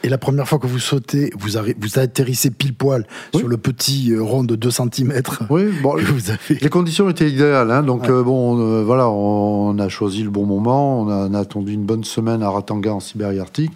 et 0.04 0.10
la 0.10 0.18
première 0.18 0.46
fois 0.46 0.58
que 0.58 0.66
vous 0.66 0.78
sautez, 0.78 1.30
vous, 1.34 1.58
vous 1.78 1.98
atterrissez 1.98 2.50
pile 2.50 2.74
poil 2.74 3.06
sur 3.34 3.48
le 3.48 3.56
petit 3.56 4.12
euh, 4.12 4.22
rond 4.22 4.44
de 4.44 4.54
2 4.54 4.70
cm. 4.70 5.22
Oui, 5.48 5.64
bon, 5.82 5.96
vous 5.98 6.30
avez... 6.30 6.60
les 6.60 6.68
conditions 6.68 7.08
étaient 7.08 7.30
idéales. 7.30 7.70
Hein, 7.70 7.82
donc, 7.82 8.06
euh, 8.10 8.22
bon, 8.22 8.60
euh, 8.60 8.84
voilà, 8.84 9.08
on 9.08 9.78
a 9.78 9.88
choisi 9.88 10.22
le 10.22 10.28
bon 10.28 10.44
moment. 10.44 11.00
On 11.00 11.34
a, 11.34 11.38
attendu 11.38 11.72
une 11.72 11.84
bonne 11.84 12.04
semaine 12.04 12.42
à 12.42 12.50
Ratanga, 12.50 12.92
en 12.92 13.00
Sibérie 13.00 13.40
Arctique. 13.40 13.72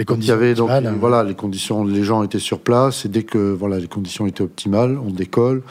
Les 0.00 0.04
conditions 0.04 0.34
il 0.34 0.36
y 0.36 0.42
avait, 0.42 0.54
donc, 0.54 0.70
hein. 0.70 0.82
voilà, 0.98 1.22
les 1.22 1.34
conditions, 1.34 1.84
les 1.84 2.02
gens 2.02 2.24
étaient 2.24 2.40
sur 2.40 2.58
place. 2.58 3.04
Et 3.04 3.08
dès 3.08 3.22
que 3.22 3.38
voilà, 3.38 3.78
les 3.78 3.88
conditions 3.88 4.26
étaient 4.26 4.42
optimales, 4.42 4.98
on 4.98 5.10
décolle 5.10 5.62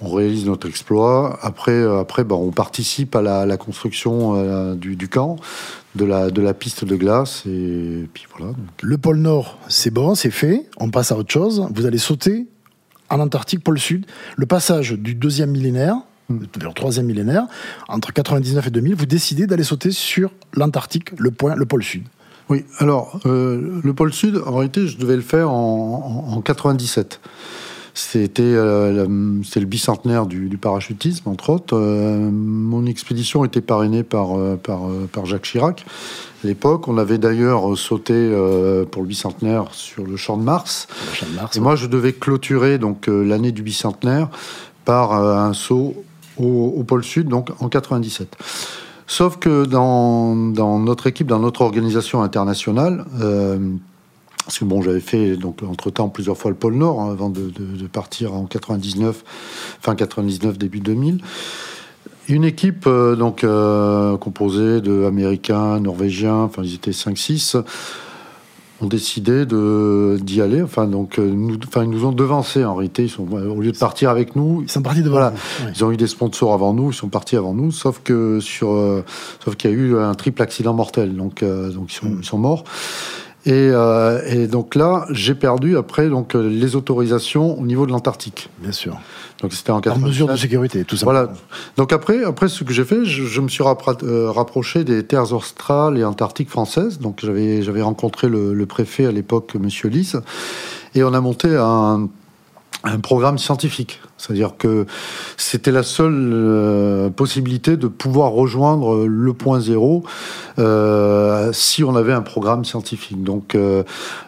on 0.00 0.14
réalise 0.14 0.46
notre 0.46 0.68
exploit. 0.68 1.38
Après, 1.42 1.82
après 1.82 2.24
ben, 2.24 2.36
on 2.36 2.50
participe 2.50 3.14
à 3.16 3.22
la, 3.22 3.56
construction 3.56 4.74
du, 4.74 4.96
du, 4.96 5.08
camp 5.08 5.36
de 5.94 6.04
la, 6.04 6.30
de 6.30 6.40
la 6.40 6.54
piste 6.54 6.84
de 6.84 6.96
glace. 6.96 7.42
Et 7.46 8.08
puis 8.12 8.26
voilà. 8.36 8.54
Le 8.82 8.98
pôle 8.98 9.18
Nord, 9.18 9.58
c'est 9.68 9.90
bon, 9.90 10.14
c'est 10.14 10.30
fait. 10.30 10.66
On 10.78 10.90
passe 10.90 11.12
à 11.12 11.16
autre 11.16 11.32
chose. 11.32 11.66
Vous 11.74 11.86
allez 11.86 11.98
sauter 11.98 12.46
en 13.10 13.18
Antarctique, 13.20 13.62
pôle 13.62 13.78
Sud. 13.78 14.06
Le 14.36 14.46
passage 14.46 14.92
du 14.92 15.14
deuxième 15.14 15.50
millénaire, 15.50 15.96
hmm. 16.28 16.38
vers 16.58 16.68
le 16.68 16.74
troisième 16.74 17.06
millénaire, 17.06 17.46
entre 17.88 18.12
99 18.12 18.68
et 18.68 18.70
2000, 18.70 18.94
vous 18.94 19.06
décidez 19.06 19.46
d'aller 19.46 19.64
sauter 19.64 19.90
sur 19.90 20.30
l'Antarctique, 20.54 21.10
le 21.18 21.30
point, 21.30 21.54
le 21.56 21.66
pôle 21.66 21.82
Sud. 21.82 22.04
Oui, 22.48 22.64
alors, 22.78 23.20
euh, 23.26 23.80
le 23.82 23.94
pôle 23.94 24.12
Sud, 24.12 24.40
en 24.44 24.56
réalité, 24.56 24.86
je 24.86 24.96
devais 24.96 25.16
le 25.16 25.22
faire 25.22 25.50
en, 25.50 26.26
en, 26.28 26.36
en 26.36 26.40
97. 26.40 27.20
C'était 28.02 28.42
euh, 28.42 29.06
le 29.06 29.64
bicentenaire 29.66 30.24
du, 30.24 30.56
parachutisme, 30.56 31.28
entre 31.28 31.50
autres. 31.50 31.76
Euh, 31.76 32.30
mon 32.32 32.86
expédition 32.86 33.44
était 33.44 33.60
parrainée 33.60 34.02
par, 34.02 34.38
euh, 34.38 34.56
par, 34.56 34.80
par 35.12 35.26
Jacques 35.26 35.42
Chirac. 35.42 35.84
À 36.42 36.46
l'époque, 36.46 36.88
on 36.88 36.96
avait 36.96 37.18
d'ailleurs 37.18 37.76
sauté 37.76 38.14
pour 38.90 39.02
le 39.02 39.08
bicentenaire 39.08 39.66
sur 39.72 40.06
le 40.06 40.16
champ 40.16 40.38
de 40.38 40.42
Mars. 40.42 40.88
Et 41.54 41.60
moi, 41.60 41.76
je 41.76 41.86
devais 41.86 42.14
clôturer 42.14 42.78
donc 42.78 43.06
l'année 43.08 43.52
du 43.52 43.62
bicentenaire 43.62 44.30
par 44.86 45.12
un 45.12 45.52
saut 45.52 45.94
au, 46.38 46.82
pôle 46.84 47.04
Sud, 47.04 47.28
donc 47.28 47.50
en 47.60 47.68
97. 47.68 48.34
Sauf 49.06 49.36
que 49.36 49.66
dans, 49.66 50.34
dans, 50.34 50.78
notre 50.78 51.06
équipe, 51.06 51.26
dans 51.26 51.40
notre 51.40 51.60
organisation 51.60 52.22
internationale, 52.22 53.04
parce 54.50 54.58
que 54.58 54.64
bon, 54.64 54.82
j'avais 54.82 54.98
fait 54.98 55.36
donc 55.36 55.62
entre 55.62 55.90
temps 55.90 56.08
plusieurs 56.08 56.36
fois 56.36 56.50
le 56.50 56.56
pôle 56.56 56.74
Nord 56.74 57.00
hein, 57.00 57.12
avant 57.12 57.30
de, 57.30 57.52
partir 57.86 58.34
en 58.34 58.46
99, 58.46 59.22
fin 59.80 59.94
99, 59.94 60.58
début 60.58 60.80
2000. 60.80 61.20
Une 62.28 62.42
équipe 62.42 62.82
euh, 62.88 63.14
donc 63.14 63.44
euh, 63.44 64.16
composée 64.16 64.80
d'Américains, 64.80 65.78
Norvégiens, 65.78 66.34
enfin 66.34 66.62
ils 66.64 66.74
étaient 66.74 66.90
5-6 66.90 67.62
ont 68.82 68.86
décidé 68.86 69.46
de 69.46 70.18
d'y 70.20 70.40
aller. 70.40 70.62
Enfin, 70.62 70.86
donc, 70.86 71.18
euh, 71.18 71.30
nous, 71.30 71.56
enfin, 71.68 71.84
ils 71.84 71.90
nous 71.90 72.06
ont 72.06 72.12
devancés 72.12 72.64
en 72.64 72.74
réalité. 72.74 73.04
Ils 73.04 73.10
sont, 73.10 73.30
au 73.30 73.60
lieu 73.60 73.70
de 73.70 73.78
partir 73.78 74.08
avec 74.08 74.34
nous, 74.34 74.62
ils 74.62 74.70
sont 74.70 74.80
partis 74.80 75.02
devant. 75.02 75.18
Voilà, 75.18 75.34
ils 75.72 75.84
ont 75.84 75.92
eu 75.92 75.98
des 75.98 76.06
sponsors 76.06 76.54
avant 76.54 76.72
nous. 76.72 76.90
Ils 76.90 76.94
sont 76.94 77.10
partis 77.10 77.36
avant 77.36 77.52
nous. 77.52 77.72
Sauf 77.72 78.00
que 78.02 78.40
sur, 78.40 78.68
sauf 79.44 79.54
qu'il 79.56 79.70
y 79.70 79.74
a 79.74 79.76
eu 79.76 79.98
un 79.98 80.14
triple 80.14 80.40
accident 80.40 80.72
mortel. 80.72 81.14
Donc, 81.14 81.44
donc 81.44 81.92
ils 81.92 81.94
sont, 81.94 82.16
ils 82.20 82.24
sont 82.24 82.38
morts. 82.38 82.64
Et, 83.46 83.52
euh, 83.52 84.20
et, 84.26 84.46
donc 84.46 84.74
là, 84.74 85.06
j'ai 85.10 85.34
perdu 85.34 85.76
après 85.78 86.08
donc 86.08 86.34
les 86.34 86.76
autorisations 86.76 87.58
au 87.58 87.64
niveau 87.64 87.86
de 87.86 87.92
l'Antarctique. 87.92 88.50
Bien 88.58 88.72
sûr. 88.72 88.98
Donc 89.40 89.54
c'était 89.54 89.70
en, 89.70 89.80
en 89.80 89.98
mesure 89.98 90.26
de 90.28 90.36
sécurité, 90.36 90.84
tout 90.84 90.96
ça. 90.96 91.04
Voilà. 91.06 91.32
Donc 91.78 91.92
après, 91.94 92.22
après 92.24 92.48
ce 92.48 92.64
que 92.64 92.74
j'ai 92.74 92.84
fait, 92.84 93.06
je, 93.06 93.40
me 93.40 93.48
suis 93.48 93.64
euh, 93.64 94.30
rapproché 94.30 94.84
des 94.84 95.04
terres 95.04 95.32
australes 95.32 95.96
et 95.96 96.04
antarctiques 96.04 96.50
françaises. 96.50 96.98
Donc 96.98 97.20
j'avais 97.22 97.62
j'avais 97.62 97.80
rencontré 97.80 98.28
le, 98.28 98.52
le, 98.52 98.66
préfet 98.66 99.06
à 99.06 99.12
l'époque, 99.12 99.54
Monsieur 99.58 99.88
Lys, 99.88 100.16
et 100.94 101.02
on 101.02 101.14
a 101.14 101.20
monté 101.22 101.56
un 101.56 102.08
un 102.84 102.98
programme 102.98 103.38
scientifique. 103.38 104.00
C'est-à-dire 104.16 104.56
que 104.58 104.86
c'était 105.36 105.70
la 105.70 105.82
seule 105.82 106.30
euh, 106.32 107.10
possibilité 107.10 107.76
de 107.76 107.88
pouvoir 107.88 108.32
rejoindre 108.32 109.06
le 109.06 109.32
point 109.32 109.60
zéro 109.60 110.04
euh, 110.58 111.50
si 111.52 111.84
on 111.84 111.96
avait 111.96 112.12
un 112.12 112.20
programme 112.20 112.64
scientifique. 112.64 113.22
Donc, 113.22 113.54
euh, 113.54 113.82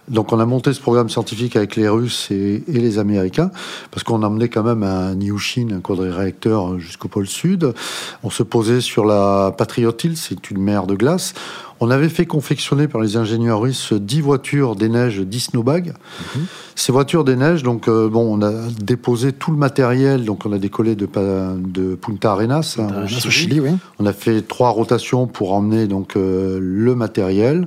donc 0.09 0.33
on 0.33 0.41
a 0.41 0.47
monté 0.47 0.73
ce 0.73 0.81
programme 0.81 1.11
scientifique 1.11 1.57
avec 1.57 1.77
les 1.77 1.89
Russes 1.89 2.31
et, 2.31 2.63
les 2.69 2.99
Américains, 2.99 3.51
parce 3.91 4.03
qu'on 4.03 4.23
emmenait 4.23 4.49
quand 4.49 4.63
même 4.63 4.83
un 4.83 5.15
Niushin, 5.15 5.69
un 5.73 5.81
quadriréacteur 5.81 6.79
jusqu'au 6.79 7.09
pôle 7.09 7.27
sud. 7.27 7.73
On 8.23 8.31
se 8.31 8.43
posait 8.43 8.81
sur 8.81 9.05
la 9.05 9.55
Patriot 9.57 9.95
Hill, 10.03 10.17
c'est 10.17 10.51
une 10.51 10.63
mer 10.63 10.87
de 10.87 10.95
glace. 10.95 11.35
On 11.85 11.91
avait 11.91 12.09
fait 12.09 12.27
confectionner 12.27 12.87
par 12.87 13.01
les 13.01 13.17
ingénieurs 13.17 13.61
russes 13.61 13.93
10 13.93 14.21
voitures 14.21 14.77
des 14.77 14.89
neiges, 14.89 15.19
10 15.19 15.41
snowbags. 15.41 15.95
Mhm. 16.37 16.45
Ces 16.77 16.93
voitures 16.93 17.25
des 17.25 17.35
neiges, 17.35 17.65
donc, 17.65 17.89
euh, 17.89 18.09
bon, 18.09 18.39
on 18.39 18.41
a 18.41 18.53
déposé 18.81 19.33
tout 19.33 19.51
le 19.51 19.57
matériel. 19.57 20.25
Donc, 20.25 20.47
on 20.47 20.53
a 20.53 20.59
décollé 20.59 20.95
de, 20.95 21.09
de 21.59 21.97
Punta 21.97 22.31
Arenas, 22.31 22.77
hein, 22.79 23.03
au 23.05 23.31
Chili. 23.31 23.59
oui. 23.59 23.71
On 23.99 24.07
a 24.07 24.13
fait 24.13 24.43
trois 24.43 24.71
rotations 24.71 25.27
pour 25.27 25.55
emmener 25.55 25.89
donc, 25.89 26.15
euh, 26.15 26.61
le 26.63 26.95
matériel. 26.95 27.67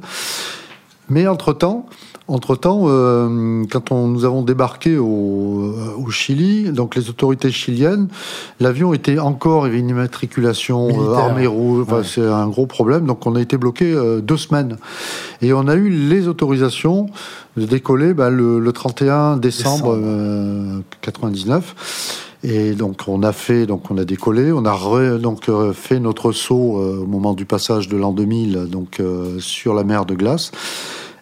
Mais 1.10 1.28
entre-temps, 1.28 1.86
entre-temps, 2.28 2.86
euh, 2.86 3.64
quand 3.70 3.92
on, 3.92 4.08
nous 4.08 4.26
avons 4.26 4.42
débarqué 4.42 4.98
au, 4.98 5.76
au, 5.98 6.10
Chili, 6.10 6.72
donc 6.72 6.96
les 6.96 7.10
autorités 7.10 7.52
chiliennes, 7.52 8.08
l'avion 8.60 8.94
était 8.94 9.20
encore, 9.20 9.68
il 9.68 9.70
y 9.70 9.74
avait 9.74 9.80
une 9.80 9.90
immatriculation 9.90 10.90
euh, 10.90 11.14
armée 11.14 11.46
rouge, 11.46 11.86
c'est 12.04 12.26
un 12.26 12.48
gros 12.48 12.66
problème, 12.66 13.06
donc 13.06 13.26
on 13.28 13.36
a 13.36 13.42
été 13.42 13.58
bloqué 13.58 13.92
euh, 13.94 14.22
deux 14.22 14.38
semaines. 14.38 14.78
Et 15.42 15.54
on 15.54 15.68
a 15.68 15.76
eu 15.76 15.90
les 15.90 16.28
autorisations 16.28 17.08
de 17.58 17.66
décoller 17.66 18.14
bah, 18.14 18.30
le, 18.30 18.60
le, 18.60 18.72
31 18.72 19.38
décembre, 19.38 19.96
décembre. 19.96 20.84
99. 21.02 22.22
Et 22.44 22.74
donc 22.74 23.02
on 23.08 23.24
a 23.24 23.32
fait, 23.32 23.66
donc 23.66 23.90
on 23.90 23.98
a 23.98 24.06
décollé, 24.06 24.52
on 24.52 24.66
a 24.66 25.18
donc 25.18 25.50
fait 25.74 26.00
notre 26.00 26.32
saut 26.32 26.80
au 26.80 27.06
moment 27.08 27.34
du 27.34 27.46
passage 27.46 27.88
de 27.88 27.98
l'an 27.98 28.12
2000, 28.12 28.68
donc 28.70 29.02
sur 29.40 29.74
la 29.74 29.84
mer 29.84 30.06
de 30.06 30.14
glace. 30.14 30.52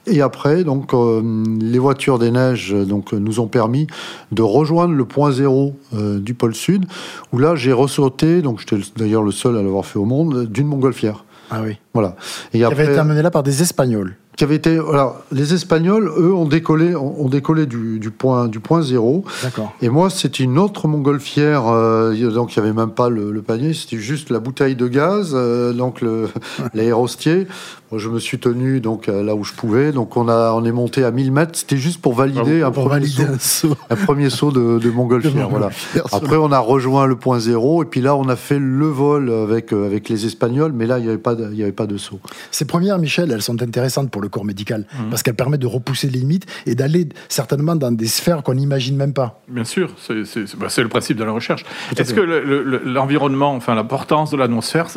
Et 0.06 0.22
après, 0.22 0.64
donc, 0.64 0.94
euh, 0.94 1.22
les 1.62 1.80
voitures 1.80 2.20
des 2.20 2.32
neiges 2.32 2.72
donc, 2.74 3.14
nous 3.14 3.40
ont 3.40 3.48
permis 3.48 3.88
de 4.32 4.42
rejoindre 4.42 4.94
le 4.94 5.06
point 5.06 5.32
zéro 5.32 5.76
euh, 5.96 6.20
du 6.20 6.34
pôle 6.34 6.56
sud, 6.56 6.86
où 7.32 7.38
là, 7.38 7.56
j'ai 7.56 7.72
ressauté, 7.72 8.42
donc 8.42 8.60
j'étais 8.60 8.78
d'ailleurs 8.98 9.24
le 9.24 9.32
seul 9.32 9.58
à 9.58 9.62
l'avoir 9.62 9.86
fait 9.86 10.00
au 10.00 10.06
monde, 10.06 10.46
d'une 10.46 10.68
montgolfière. 10.68 11.24
Ah 11.50 11.62
oui. 11.64 11.78
Voilà. 11.94 12.16
Et 12.54 12.60
qui 12.60 12.64
avait 12.64 12.86
été 12.86 12.98
amené 12.98 13.22
là 13.22 13.32
par 13.32 13.44
des 13.44 13.62
Espagnols 13.62 14.16
qui 14.36 14.44
avait 14.44 14.56
été. 14.56 14.78
Alors, 14.78 15.22
les 15.32 15.54
Espagnols, 15.54 16.12
eux, 16.18 16.34
ont 16.34 16.46
décollé, 16.46 16.96
ont, 16.96 17.30
décollé 17.30 17.66
du, 17.66 18.00
du, 18.00 18.12
point, 18.12 18.48
du 18.48 18.60
point 18.60 18.82
zéro. 18.82 19.24
D'accord. 19.44 19.74
Et 19.82 19.90
moi, 19.90 20.10
c'était 20.10 20.44
une 20.44 20.58
autre 20.58 20.88
montgolfière, 20.88 21.68
euh, 21.68 22.32
donc 22.32 22.56
il 22.56 22.60
n'y 22.60 22.68
avait 22.68 22.76
même 22.76 22.92
pas 22.92 23.10
le, 23.10 23.42
panier, 23.42 23.74
c'était 23.74 23.98
juste 23.98 24.30
la 24.30 24.40
bouteille 24.40 24.76
de 24.76 24.88
gaz, 24.88 25.32
euh, 25.34 25.74
donc 25.74 26.04
l'aérostier. 26.74 27.48
Moi, 27.92 28.00
je 28.00 28.10
me 28.10 28.18
suis 28.18 28.40
tenu 28.40 28.80
donc 28.80 29.06
là 29.06 29.36
où 29.36 29.44
je 29.44 29.54
pouvais. 29.54 29.92
Donc, 29.92 30.18
on, 30.18 30.28
a, 30.28 30.54
on 30.54 30.66
est 30.66 30.72
monté 30.72 31.04
à 31.04 31.12
1000 31.12 31.32
mètres. 31.32 31.52
C'était 31.54 31.78
juste 31.78 32.02
pour 32.02 32.16
valider, 32.16 32.64
un, 32.64 32.72
pour 32.72 32.86
premier 32.86 33.02
valider 33.06 33.28
saut, 33.40 33.76
un, 33.88 33.96
premier 33.96 34.32
saut 34.32 34.52
de, 34.52 34.80
de 34.80 34.90
montgolfière. 34.90 35.48
voilà. 35.48 35.70
Après, 36.12 36.38
on 36.38 36.52
a 36.52 36.58
rejoint 36.58 37.06
le 37.06 37.16
point 37.18 37.40
zéro. 37.40 37.84
Et 37.84 37.86
puis 37.86 38.02
là, 38.02 38.16
on 38.16 38.28
a 38.30 38.36
fait 38.36 38.58
le 38.58 38.88
vol 38.88 39.30
avec, 39.32 39.74
euh, 39.74 39.86
avec 39.86 40.10
les 40.10 40.26
Espagnols. 40.26 40.72
Mais 40.74 40.88
là, 40.88 40.98
il 40.98 41.04
n'y 41.04 41.10
avait, 41.10 41.20
pas 41.20 41.36
de, 41.36 41.54
y 41.54 41.62
avait 41.62 41.72
pas 41.72 41.86
de 41.86 41.98
saut. 41.98 42.20
Ces 42.50 42.66
premières, 42.66 42.98
Michel, 42.98 43.32
elles 43.32 43.44
sont 43.44 43.62
intéressantes 43.62 44.10
pour 44.10 44.23
le 44.24 44.30
corps 44.30 44.46
médical 44.46 44.86
mmh. 44.92 45.10
parce 45.10 45.24
qu'elles 45.24 45.36
permettent 45.36 45.62
de 45.62 45.68
repousser 45.68 46.10
les 46.10 46.20
limites 46.20 46.46
et 46.66 46.76
d'aller 46.76 47.08
certainement 47.30 47.76
dans 47.76 47.92
des 47.92 48.08
sphères 48.08 48.44
qu'on 48.44 48.56
n'imagine 48.56 48.96
même 48.96 49.14
pas. 49.14 49.42
Bien 49.48 49.64
sûr, 49.64 49.94
c'est 49.98 50.24
bah, 50.58 50.68
le 50.78 50.88
principe 50.88 51.18
de 51.18 51.24
la 51.24 51.32
recherche. 51.32 51.66
Est-ce 51.96 52.14
que 52.14 52.22
l'environnement, 52.22 53.54
enfin 53.54 53.76
l'importance 53.76 54.32
de 54.32 54.38
l'atmosphère, 54.38 54.88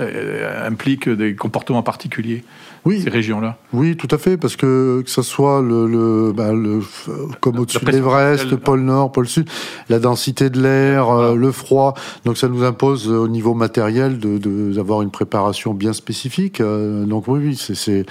euh, 0.00 0.66
implique 0.66 1.08
des 1.08 1.34
comportements 1.34 1.82
particuliers? 1.82 2.44
Oui. 2.86 3.02
ces 3.02 3.10
régions-là 3.10 3.58
Oui, 3.72 3.96
tout 3.96 4.08
à 4.10 4.18
fait, 4.18 4.36
parce 4.36 4.56
que 4.56 5.02
que 5.02 5.10
ce 5.10 5.22
soit 5.22 5.60
le, 5.60 5.86
le, 5.86 6.32
bah, 6.32 6.52
le 6.52 6.80
comme 7.40 7.58
au-dessus 7.58 7.84
de 7.84 7.90
l'Everest, 7.90 8.50
le 8.50 8.56
pôle 8.56 8.80
Nord, 8.80 9.12
pôle 9.12 9.28
Sud, 9.28 9.48
la 9.88 9.98
densité 9.98 10.50
de 10.50 10.60
l'air, 10.60 11.10
euh, 11.10 11.34
le 11.34 11.52
froid, 11.52 11.94
donc 12.24 12.38
ça 12.38 12.48
nous 12.48 12.64
impose 12.64 13.08
au 13.10 13.28
niveau 13.28 13.54
matériel 13.54 14.18
de 14.18 14.36
d'avoir 14.72 15.02
une 15.02 15.10
préparation 15.10 15.74
bien 15.74 15.92
spécifique. 15.92 16.62
donc 16.62 17.28
oui, 17.28 17.40
oui, 17.42 17.56
c'est 17.56 18.06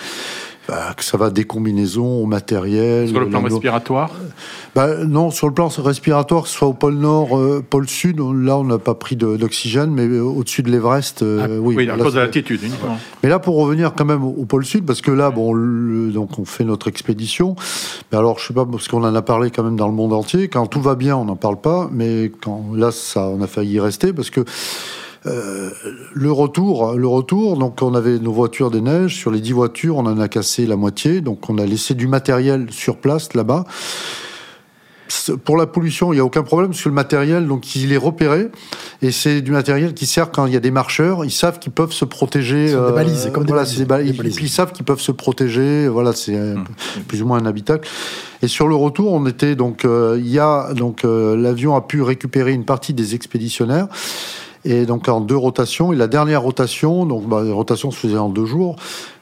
bah, 0.67 0.93
que 0.95 1.03
ça 1.03 1.17
va 1.17 1.29
des 1.29 1.43
combinaisons 1.43 2.21
au 2.21 2.25
matériel. 2.25 3.07
Sur 3.07 3.19
le 3.19 3.29
plan 3.29 3.41
respiratoire 3.41 4.11
bah, 4.75 5.05
Non, 5.05 5.31
sur 5.31 5.47
le 5.47 5.53
plan 5.53 5.67
respiratoire, 5.67 6.43
que 6.43 6.49
ce 6.49 6.55
soit 6.55 6.67
au 6.67 6.73
pôle 6.73 6.95
Nord, 6.95 7.37
euh, 7.37 7.63
pôle 7.67 7.89
Sud, 7.89 8.19
là 8.19 8.57
on 8.57 8.63
n'a 8.63 8.77
pas 8.77 8.93
pris 8.93 9.15
d'oxygène, 9.15 9.91
mais 9.91 10.05
euh, 10.05 10.21
au-dessus 10.21 10.61
de 10.61 10.69
l'Everest, 10.69 11.23
euh, 11.23 11.41
ah, 11.43 11.61
oui. 11.61 11.75
Oui, 11.75 11.89
à 11.89 11.97
cause 11.97 12.13
de 12.13 12.19
l'altitude 12.19 12.61
uniquement. 12.61 12.97
Mais 13.23 13.29
là, 13.29 13.39
pour 13.39 13.55
revenir 13.55 13.93
quand 13.95 14.05
même 14.05 14.23
au, 14.23 14.45
pôle 14.45 14.65
Sud, 14.65 14.85
parce 14.85 15.01
que 15.01 15.11
là, 15.11 15.31
bon, 15.31 15.55
donc 16.11 16.37
on 16.37 16.45
fait 16.45 16.65
notre 16.65 16.87
expédition. 16.87 17.55
Mais 18.11 18.17
alors, 18.17 18.37
je 18.37 18.47
sais 18.47 18.53
pas, 18.53 18.65
parce 18.65 18.87
qu'on 18.87 19.03
en 19.03 19.15
a 19.15 19.21
parlé 19.21 19.49
quand 19.49 19.63
même 19.63 19.77
dans 19.77 19.87
le 19.87 19.93
monde 19.93 20.13
entier. 20.13 20.47
Quand 20.49 20.67
tout 20.67 20.81
va 20.81 20.95
bien, 20.95 21.15
on 21.15 21.25
n'en 21.25 21.35
parle 21.35 21.59
pas, 21.59 21.89
mais 21.91 22.31
quand 22.41 22.65
là, 22.75 22.91
ça, 22.91 23.27
on 23.27 23.41
a 23.41 23.47
failli 23.47 23.73
y 23.73 23.79
rester 23.79 24.13
parce 24.13 24.29
que 24.29 24.43
euh, 25.27 25.71
le 26.13 26.31
retour, 26.31 26.93
le 26.93 27.07
retour, 27.07 27.57
donc 27.57 27.81
on 27.81 27.95
avait 27.95 28.19
nos 28.19 28.31
voitures 28.31 28.69
des 28.69 28.81
neiges. 28.81 29.15
Sur 29.15 29.31
les 29.31 29.39
10 29.39 29.53
voitures, 29.53 29.97
on 29.97 30.05
en 30.05 30.19
a 30.19 30.27
cassé 30.27 30.65
la 30.65 30.75
moitié. 30.75 31.21
Donc 31.21 31.49
on 31.49 31.57
a 31.57 31.65
laissé 31.65 31.93
du 31.93 32.07
matériel 32.07 32.67
sur 32.69 32.97
place 32.97 33.33
là-bas. 33.33 33.65
Pour 35.43 35.57
la 35.57 35.67
pollution, 35.67 36.13
il 36.13 36.15
n'y 36.15 36.19
a 36.19 36.25
aucun 36.25 36.43
problème 36.43 36.71
parce 36.71 36.81
que 36.81 36.89
le 36.89 36.95
matériel, 36.95 37.47
donc 37.47 37.75
il 37.75 37.93
est 37.93 37.97
repéré 37.97 38.49
et 39.01 39.11
c'est 39.11 39.41
du 39.41 39.51
matériel 39.51 39.93
qui 39.93 40.05
sert 40.05 40.31
quand 40.31 40.45
il 40.47 40.53
y 40.53 40.57
a 40.57 40.59
des 40.59 40.71
marcheurs. 40.71 41.23
Ils 41.25 41.31
savent 41.31 41.59
qu'ils 41.59 41.71
peuvent 41.71 41.91
se 41.91 42.05
protéger. 42.05 42.69
C'est 42.69 42.87
des 42.87 42.91
balises, 42.91 43.29
comme 43.31 43.43
des 43.43 43.53
voilà, 43.53 43.63
balises. 43.63 43.77
Des 43.77 43.85
balises. 43.85 44.37
Ils, 44.41 44.49
savent 44.49 44.71
qu'ils 44.71 44.85
peuvent 44.85 44.99
se 44.99 45.11
protéger. 45.11 45.87
Voilà, 45.87 46.13
c'est 46.13 46.35
mmh. 46.35 46.63
plus 47.07 47.21
ou 47.21 47.27
moins 47.27 47.39
un 47.39 47.45
habitacle. 47.45 47.87
Et 48.41 48.47
sur 48.47 48.67
le 48.67 48.75
retour, 48.75 49.13
on 49.13 49.25
était 49.25 49.55
donc 49.55 49.85
euh, 49.85 50.17
il 50.19 50.27
y 50.27 50.39
a 50.39 50.73
donc 50.73 51.05
euh, 51.05 51.35
l'avion 51.35 51.75
a 51.75 51.81
pu 51.81 52.01
récupérer 52.01 52.53
une 52.53 52.65
partie 52.65 52.93
des 52.93 53.15
expéditionnaires 53.15 53.87
et 54.65 54.85
donc 54.85 55.07
en 55.07 55.21
deux 55.21 55.37
rotations. 55.37 55.93
Et 55.93 55.95
la 55.95 56.07
dernière 56.07 56.41
rotation, 56.41 57.05
donc 57.05 57.27
bah, 57.27 57.43
les 57.43 57.51
rotations 57.51 57.91
se 57.91 57.97
faisaient 57.97 58.17
en 58.17 58.29
deux 58.29 58.45
jours. 58.45 58.75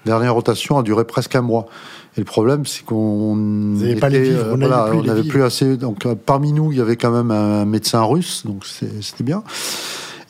La 0.05 0.13
dernière 0.13 0.33
rotation 0.33 0.79
a 0.79 0.83
duré 0.83 1.05
presque 1.05 1.35
un 1.35 1.41
mois. 1.41 1.67
Et 2.15 2.21
le 2.21 2.25
problème, 2.25 2.65
c'est 2.65 2.85
qu'on 2.85 3.35
n'avait 3.35 3.95
pas 3.95 4.09
les 4.09 4.21
vivres, 4.21 4.45
on 4.51 4.57
n'avait 4.57 5.23
plus, 5.23 5.43
assez. 5.43 5.77
Donc 5.77 6.05
euh, 6.05 6.13
parmi 6.13 6.53
nous, 6.53 6.71
il 6.71 6.77
y 6.77 6.81
avait 6.81 6.95
quand 6.95 7.11
même 7.11 7.31
un 7.31 7.65
médecin 7.65 8.03
russe, 8.03 8.43
donc 8.45 8.65
c'était 8.65 9.23
bien. 9.23 9.43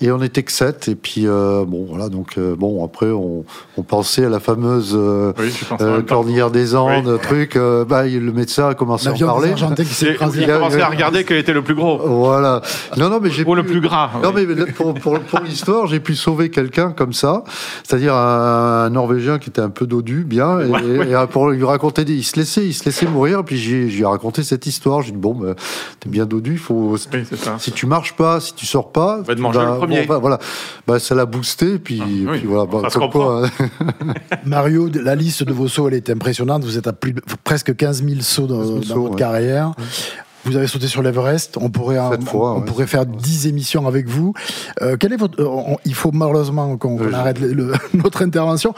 Et 0.01 0.11
on 0.11 0.21
était 0.21 0.43
que 0.43 0.51
7. 0.51 0.87
Et 0.87 0.95
puis, 0.95 1.27
euh, 1.27 1.65
bon, 1.65 1.85
voilà. 1.89 2.09
Donc, 2.09 2.37
euh, 2.37 2.55
bon, 2.55 2.83
après, 2.83 3.07
on, 3.07 3.45
on, 3.77 3.83
pensait 3.83 4.25
à 4.25 4.29
la 4.29 4.39
fameuse 4.39 4.93
euh, 4.95 5.33
euh 5.81 6.01
cornière 6.01 6.51
des 6.51 6.75
Andes, 6.75 7.19
truc. 7.21 7.57
bah, 7.87 8.05
le 8.05 8.31
médecin 8.31 8.69
a 8.69 8.73
commencé 8.73 9.07
à 9.07 9.13
en 9.13 9.17
parler. 9.17 9.53
Qui 9.53 10.05
il 10.35 10.49
a 10.49 10.57
commencé 10.57 10.81
à 10.81 10.89
regarder 10.89 11.23
quel 11.23 11.37
était 11.37 11.53
le 11.53 11.61
plus 11.61 11.75
gros. 11.75 11.97
Voilà. 11.97 12.61
Non, 12.97 13.09
non, 13.09 13.19
mais 13.21 13.29
j'ai. 13.29 13.45
Ou 13.45 13.55
le 13.55 13.63
plus 13.63 13.81
gras. 13.81 14.11
Non, 14.21 14.31
mais 14.33 14.45
pour, 14.73 14.93
pour, 14.93 15.19
pour 15.19 15.39
l'histoire, 15.39 15.87
j'ai 15.87 15.99
pu 15.99 16.15
sauver 16.15 16.49
quelqu'un 16.49 16.91
comme 16.91 17.13
ça. 17.13 17.43
C'est-à-dire 17.83 18.15
un, 18.15 18.89
Norvégien 18.89 19.39
qui 19.39 19.49
était 19.49 19.61
un 19.61 19.69
peu 19.69 19.87
dodu, 19.87 20.23
bien. 20.23 20.59
Et, 20.59 21.13
pour 21.29 21.49
lui 21.49 21.63
raconter, 21.63 22.03
il 22.07 22.23
se 22.23 22.37
laissait, 22.37 22.65
il 22.65 22.73
se 22.73 22.85
laissait 22.85 23.05
mourir. 23.05 23.39
Et 23.39 23.43
puis, 23.43 23.57
j'ai 23.57 24.05
raconté 24.05 24.43
cette 24.43 24.65
histoire. 24.65 25.01
J'ai 25.01 25.11
dit, 25.11 25.17
bon, 25.17 25.33
bah, 25.33 25.53
t'es 25.99 26.09
bien 26.09 26.25
dodu, 26.25 26.53
il 26.53 26.57
faut. 26.57 26.97
Si 27.57 27.71
tu 27.71 27.85
marches 27.85 28.13
pas, 28.13 28.39
si 28.39 28.53
tu 28.53 28.65
sors 28.65 28.91
pas, 28.91 29.21
tu 29.25 29.41
vas, 29.41 29.79
premier. 29.87 30.19
voilà, 30.19 30.39
bah, 30.87 30.99
ça 30.99 31.15
l'a 31.15 31.25
boosté, 31.25 31.79
puis, 31.79 31.99
Ah, 32.01 32.05
oui, 32.07 32.37
puis 32.39 32.47
voilà. 32.47 32.89
ça 32.89 32.99
bah, 32.99 33.07
quoi, 33.11 33.45
Mario, 34.45 34.89
la 34.93 35.15
liste 35.15 35.43
de 35.43 35.53
vos 35.53 35.67
sauts, 35.67 35.87
elle 35.87 35.93
est 35.95 36.09
impressionnante. 36.09 36.63
Vous 36.63 36.77
êtes 36.77 36.87
à 36.87 36.93
plus, 36.93 37.13
de- 37.13 37.21
presque 37.43 37.75
15 37.75 38.03
000 38.03 38.21
sauts 38.21 38.47
dans, 38.47 38.57
15 38.59 38.67
000 38.67 38.79
dans 38.79 38.85
sauts, 38.87 39.01
votre 39.01 39.13
ouais. 39.13 39.19
carrière. 39.19 39.73
Vous 40.45 40.57
avez 40.57 40.67
sauté 40.67 40.87
sur 40.87 41.01
l'Everest. 41.01 41.57
On 41.61 41.69
pourrait, 41.69 41.97
en- 41.99 42.11
Sept 42.11 42.23
fois, 42.25 42.53
on, 42.55 42.59
ouais, 42.59 42.65
pourrait 42.65 42.87
faire 42.87 43.05
fois. 43.05 43.15
10 43.17 43.47
émissions 43.47 43.87
avec 43.87 44.09
vous. 44.09 44.33
Euh, 44.81 44.97
quel 44.99 45.13
est 45.13 45.17
votre, 45.17 45.41
euh, 45.41 45.47
on- 45.47 45.77
il 45.85 45.95
faut 45.95 46.11
malheureusement 46.11 46.75
qu'on 46.77 46.99
Euh, 46.99 47.13
arrête 47.13 47.39
le- 47.39 47.53
le- 47.53 47.71
notre 47.93 48.21
intervention. 48.23 48.73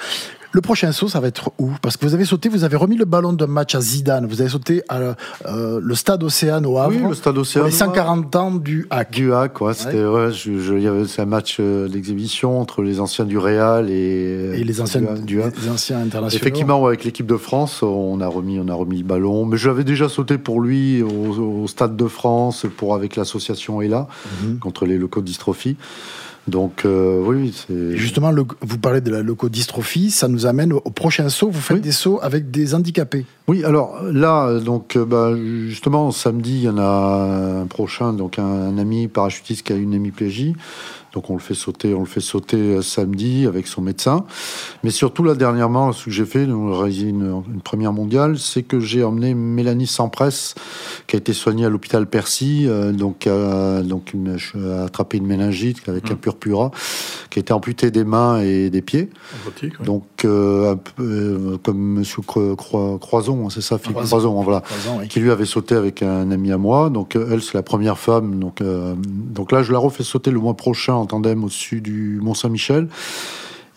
Le 0.55 0.61
prochain 0.61 0.93
saut, 0.93 1.09
ça 1.09 1.19
va 1.19 1.27
être 1.27 1.51
où? 1.59 1.71
Parce 1.81 1.97
que 1.97 2.05
vous 2.05 2.13
avez 2.13 2.23
sauté, 2.23 2.47
vous 2.47 2.63
avez 2.63 2.77
remis 2.77 2.95
le 2.95 3.03
ballon 3.03 3.33
d'un 3.33 3.45
match 3.45 3.75
à 3.75 3.81
Zidane. 3.81 4.25
Vous 4.25 4.39
avez 4.39 4.49
sauté 4.49 4.83
à 4.87 4.99
euh, 5.47 5.81
le 5.83 5.95
stade 5.95 6.23
Océane 6.23 6.65
au 6.65 6.77
Havre. 6.77 6.95
Oui, 6.95 7.03
le 7.05 7.13
stade 7.13 7.37
Océane. 7.37 7.65
les 7.65 7.71
140 7.71 8.33
ans 8.37 8.51
du 8.51 8.87
hack. 8.89 9.11
Du 9.11 9.33
hack, 9.33 9.59
ouais, 9.59 9.73
c'était 9.73 10.05
ouais, 10.05 10.31
je, 10.31 10.57
je- 10.61 11.21
un 11.21 11.25
match 11.25 11.57
euh, 11.59 11.89
d'exhibition 11.89 12.61
entre 12.61 12.83
les 12.83 13.01
anciens 13.01 13.25
du 13.25 13.37
Real 13.37 13.89
et, 13.89 14.53
Et 14.59 14.63
les 14.63 14.79
anciens, 14.79 15.01
du, 15.01 15.21
du 15.23 15.41
Hack. 15.41 15.55
les 15.61 15.69
anciens 15.69 15.97
internationaux. 15.99 16.41
Effectivement, 16.41 16.85
avec 16.85 17.03
l'équipe 17.03 17.27
de 17.27 17.35
France, 17.37 17.83
on 17.83 18.21
a 18.21 18.27
remis, 18.27 18.57
on 18.57 18.69
a 18.69 18.73
remis 18.73 18.99
le 18.99 19.03
ballon. 19.03 19.45
Mais 19.45 19.57
j'avais 19.57 19.83
déjà 19.83 20.07
sauté 20.07 20.37
pour 20.37 20.61
lui 20.61 21.03
au, 21.03 21.63
au 21.63 21.67
Stade 21.67 21.97
de 21.97 22.07
France, 22.07 22.65
pour 22.77 22.95
avec 22.95 23.17
l'association 23.17 23.81
ELA 23.81 24.07
Mhm. 24.41 24.59
contre 24.59 24.85
les 24.85 24.97
leucodystrophies. 24.97 25.75
Donc 26.47 26.85
euh, 26.85 27.21
oui, 27.25 27.53
c'est 27.67 27.97
justement, 27.97 28.29
le- 28.31 28.45
vous 28.61 28.77
parlez 28.77 29.01
de 29.01 29.09
la 29.09 29.23
leucodystrophie, 29.23 30.11
ça 30.11 30.27
nous 30.27 30.45
amène 30.45 30.73
au, 30.73 30.79
prochain 30.81 31.27
saut. 31.29 31.49
Vous 31.49 31.59
faites 31.59 31.77
Oui. 31.77 31.81
des 31.81 31.91
sauts 31.91 32.19
avec 32.21 32.51
des 32.51 32.75
handicapés. 32.75 33.25
Oui, 33.47 33.63
alors 33.63 34.03
là, 34.03 34.59
donc 34.59 34.95
euh, 34.95 35.05
bah, 35.05 35.33
justement, 35.35 36.11
samedi, 36.11 36.53
il 36.57 36.61
y 36.63 36.69
en 36.69 36.77
a 36.77 37.61
un 37.61 37.65
prochain, 37.65 38.13
donc 38.13 38.37
un, 38.37 38.43
un 38.43 38.77
ami 38.77 39.07
parachutiste 39.07 39.63
qui 39.65 39.73
a 39.73 39.75
une 39.75 39.93
hémiplégie. 39.93 40.55
Donc 41.15 41.29
on 41.29 41.33
le 41.33 41.39
fait 41.39 41.55
sauter, 41.55 41.93
on 41.93 42.01
le 42.01 42.05
fait 42.05 42.19
sauter 42.19 42.57
euh, 42.57 42.81
samedi 42.81 43.47
avec 43.47 43.67
son 43.67 43.81
médecin. 43.81 44.25
Mais 44.83 44.91
surtout 44.91 45.23
là 45.23 45.33
dernièrement, 45.33 45.93
ce 45.93 46.05
que 46.05 46.11
j'ai 46.11 46.25
fait, 46.25 46.45
on 46.45 46.73
a 46.73 46.79
réalisé 46.79 47.07
une, 47.07 47.41
une 47.53 47.61
première 47.61 47.93
mondiale, 47.93 48.37
c'est 48.37 48.63
que 48.63 48.81
j'ai 48.81 49.03
emmené 49.03 49.33
Mélanie 49.33 49.87
Sampresse, 49.87 50.55
qui 51.07 51.15
a 51.15 51.19
été 51.19 51.31
soignée 51.31 51.65
à 51.65 51.69
l'hôpital 51.69 52.05
Percy, 52.05 52.65
euh, 52.67 52.91
donc 52.91 53.27
euh, 53.27 53.81
donc 53.81 54.13
une, 54.13 54.37
a 54.55 54.83
attrapé 54.83 55.17
une 55.17 55.25
méningite 55.25 55.87
avec 55.87 56.11
un 56.11 56.15
purpura, 56.15 56.71
qui 57.35 57.39
a 57.39 57.41
été 57.41 57.51
amputée 57.51 57.91
des 57.91 58.05
mains 58.05 58.39
et 58.39 58.69
des 58.69 58.81
pieds. 58.81 59.09
Donc, 59.83 60.05
euh, 60.23 60.71
un 60.71 60.77
peu, 60.77 61.03
euh, 61.03 61.57
comme 61.61 61.77
Monsieur 61.77 62.21
Cro- 62.21 62.55
Cro- 62.55 62.97
Croison, 62.97 63.45
hein, 63.45 63.49
c'est 63.49 63.59
ça, 63.59 63.77
Philippe 63.77 63.97
Croison. 63.97 64.17
Croison, 64.31 64.41
voilà, 64.41 64.61
Trois 64.61 64.93
ans, 64.93 64.97
oui. 65.01 65.09
qui 65.09 65.19
lui 65.19 65.31
avait 65.31 65.43
sauté 65.45 65.75
avec 65.75 66.01
un 66.01 66.31
ami 66.31 66.53
à 66.53 66.57
moi. 66.57 66.89
Donc, 66.89 67.17
euh, 67.17 67.27
elle, 67.33 67.41
c'est 67.41 67.55
la 67.55 67.61
première 67.61 67.97
femme. 67.99 68.39
Donc, 68.39 68.61
euh, 68.61 68.95
donc 68.97 69.51
là, 69.51 69.63
je 69.63 69.73
la 69.73 69.79
refais 69.79 70.03
sauter 70.03 70.31
le 70.31 70.39
mois 70.39 70.53
prochain 70.53 70.93
en 70.93 71.05
tandem 71.05 71.43
au-dessus 71.43 71.81
du 71.81 72.19
Mont 72.21 72.35
Saint-Michel. 72.35 72.87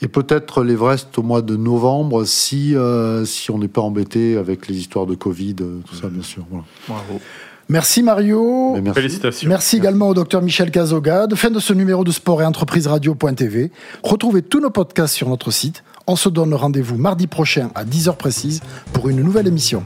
Et 0.02 0.06
peut-être 0.06 0.62
l'Everest 0.62 1.18
au 1.18 1.24
mois 1.24 1.42
de 1.42 1.56
novembre, 1.56 2.24
si, 2.24 2.76
euh, 2.76 3.24
si 3.24 3.50
on 3.50 3.58
n'est 3.58 3.66
pas 3.66 3.80
embêté 3.80 4.36
avec 4.36 4.68
les 4.68 4.76
histoires 4.78 5.06
de 5.06 5.16
Covid, 5.16 5.56
tout 5.56 5.96
ça, 6.00 6.06
bien 6.06 6.22
sûr. 6.22 6.44
Voilà. 6.48 6.64
Bravo. 6.86 7.20
Merci 7.68 8.02
Mario. 8.02 8.72
Mais 8.74 8.80
merci. 8.80 9.00
Félicitations. 9.00 9.48
Merci 9.48 9.76
également 9.76 10.08
au 10.08 10.14
docteur 10.14 10.40
Michel 10.40 10.70
Cazogade. 10.70 11.34
Fin 11.34 11.50
de 11.50 11.60
ce 11.60 11.72
numéro 11.74 12.02
de 12.02 12.10
sport 12.10 12.40
et 12.40 12.46
entreprise 12.46 12.86
radio.tv. 12.86 13.70
Retrouvez 14.02 14.42
tous 14.42 14.60
nos 14.60 14.70
podcasts 14.70 15.14
sur 15.14 15.28
notre 15.28 15.50
site. 15.50 15.84
On 16.06 16.16
se 16.16 16.30
donne 16.30 16.54
rendez-vous 16.54 16.96
mardi 16.96 17.26
prochain 17.26 17.70
à 17.74 17.84
10h 17.84 18.16
précise 18.16 18.62
pour 18.94 19.10
une 19.10 19.20
nouvelle 19.20 19.46
émission. 19.46 19.84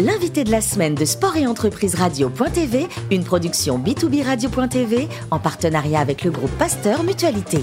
L'invité 0.00 0.44
de 0.44 0.50
la 0.50 0.60
semaine 0.60 0.94
de 0.94 1.04
Sport 1.04 1.36
et 1.36 1.46
Entreprise 1.46 1.96
Radio.tv, 1.96 2.86
une 3.10 3.24
production 3.24 3.78
B2B 3.78 4.24
Radio.tv 4.24 5.08
en 5.30 5.38
partenariat 5.38 6.00
avec 6.00 6.24
le 6.24 6.30
groupe 6.30 6.52
Pasteur 6.52 7.02
Mutualité. 7.02 7.58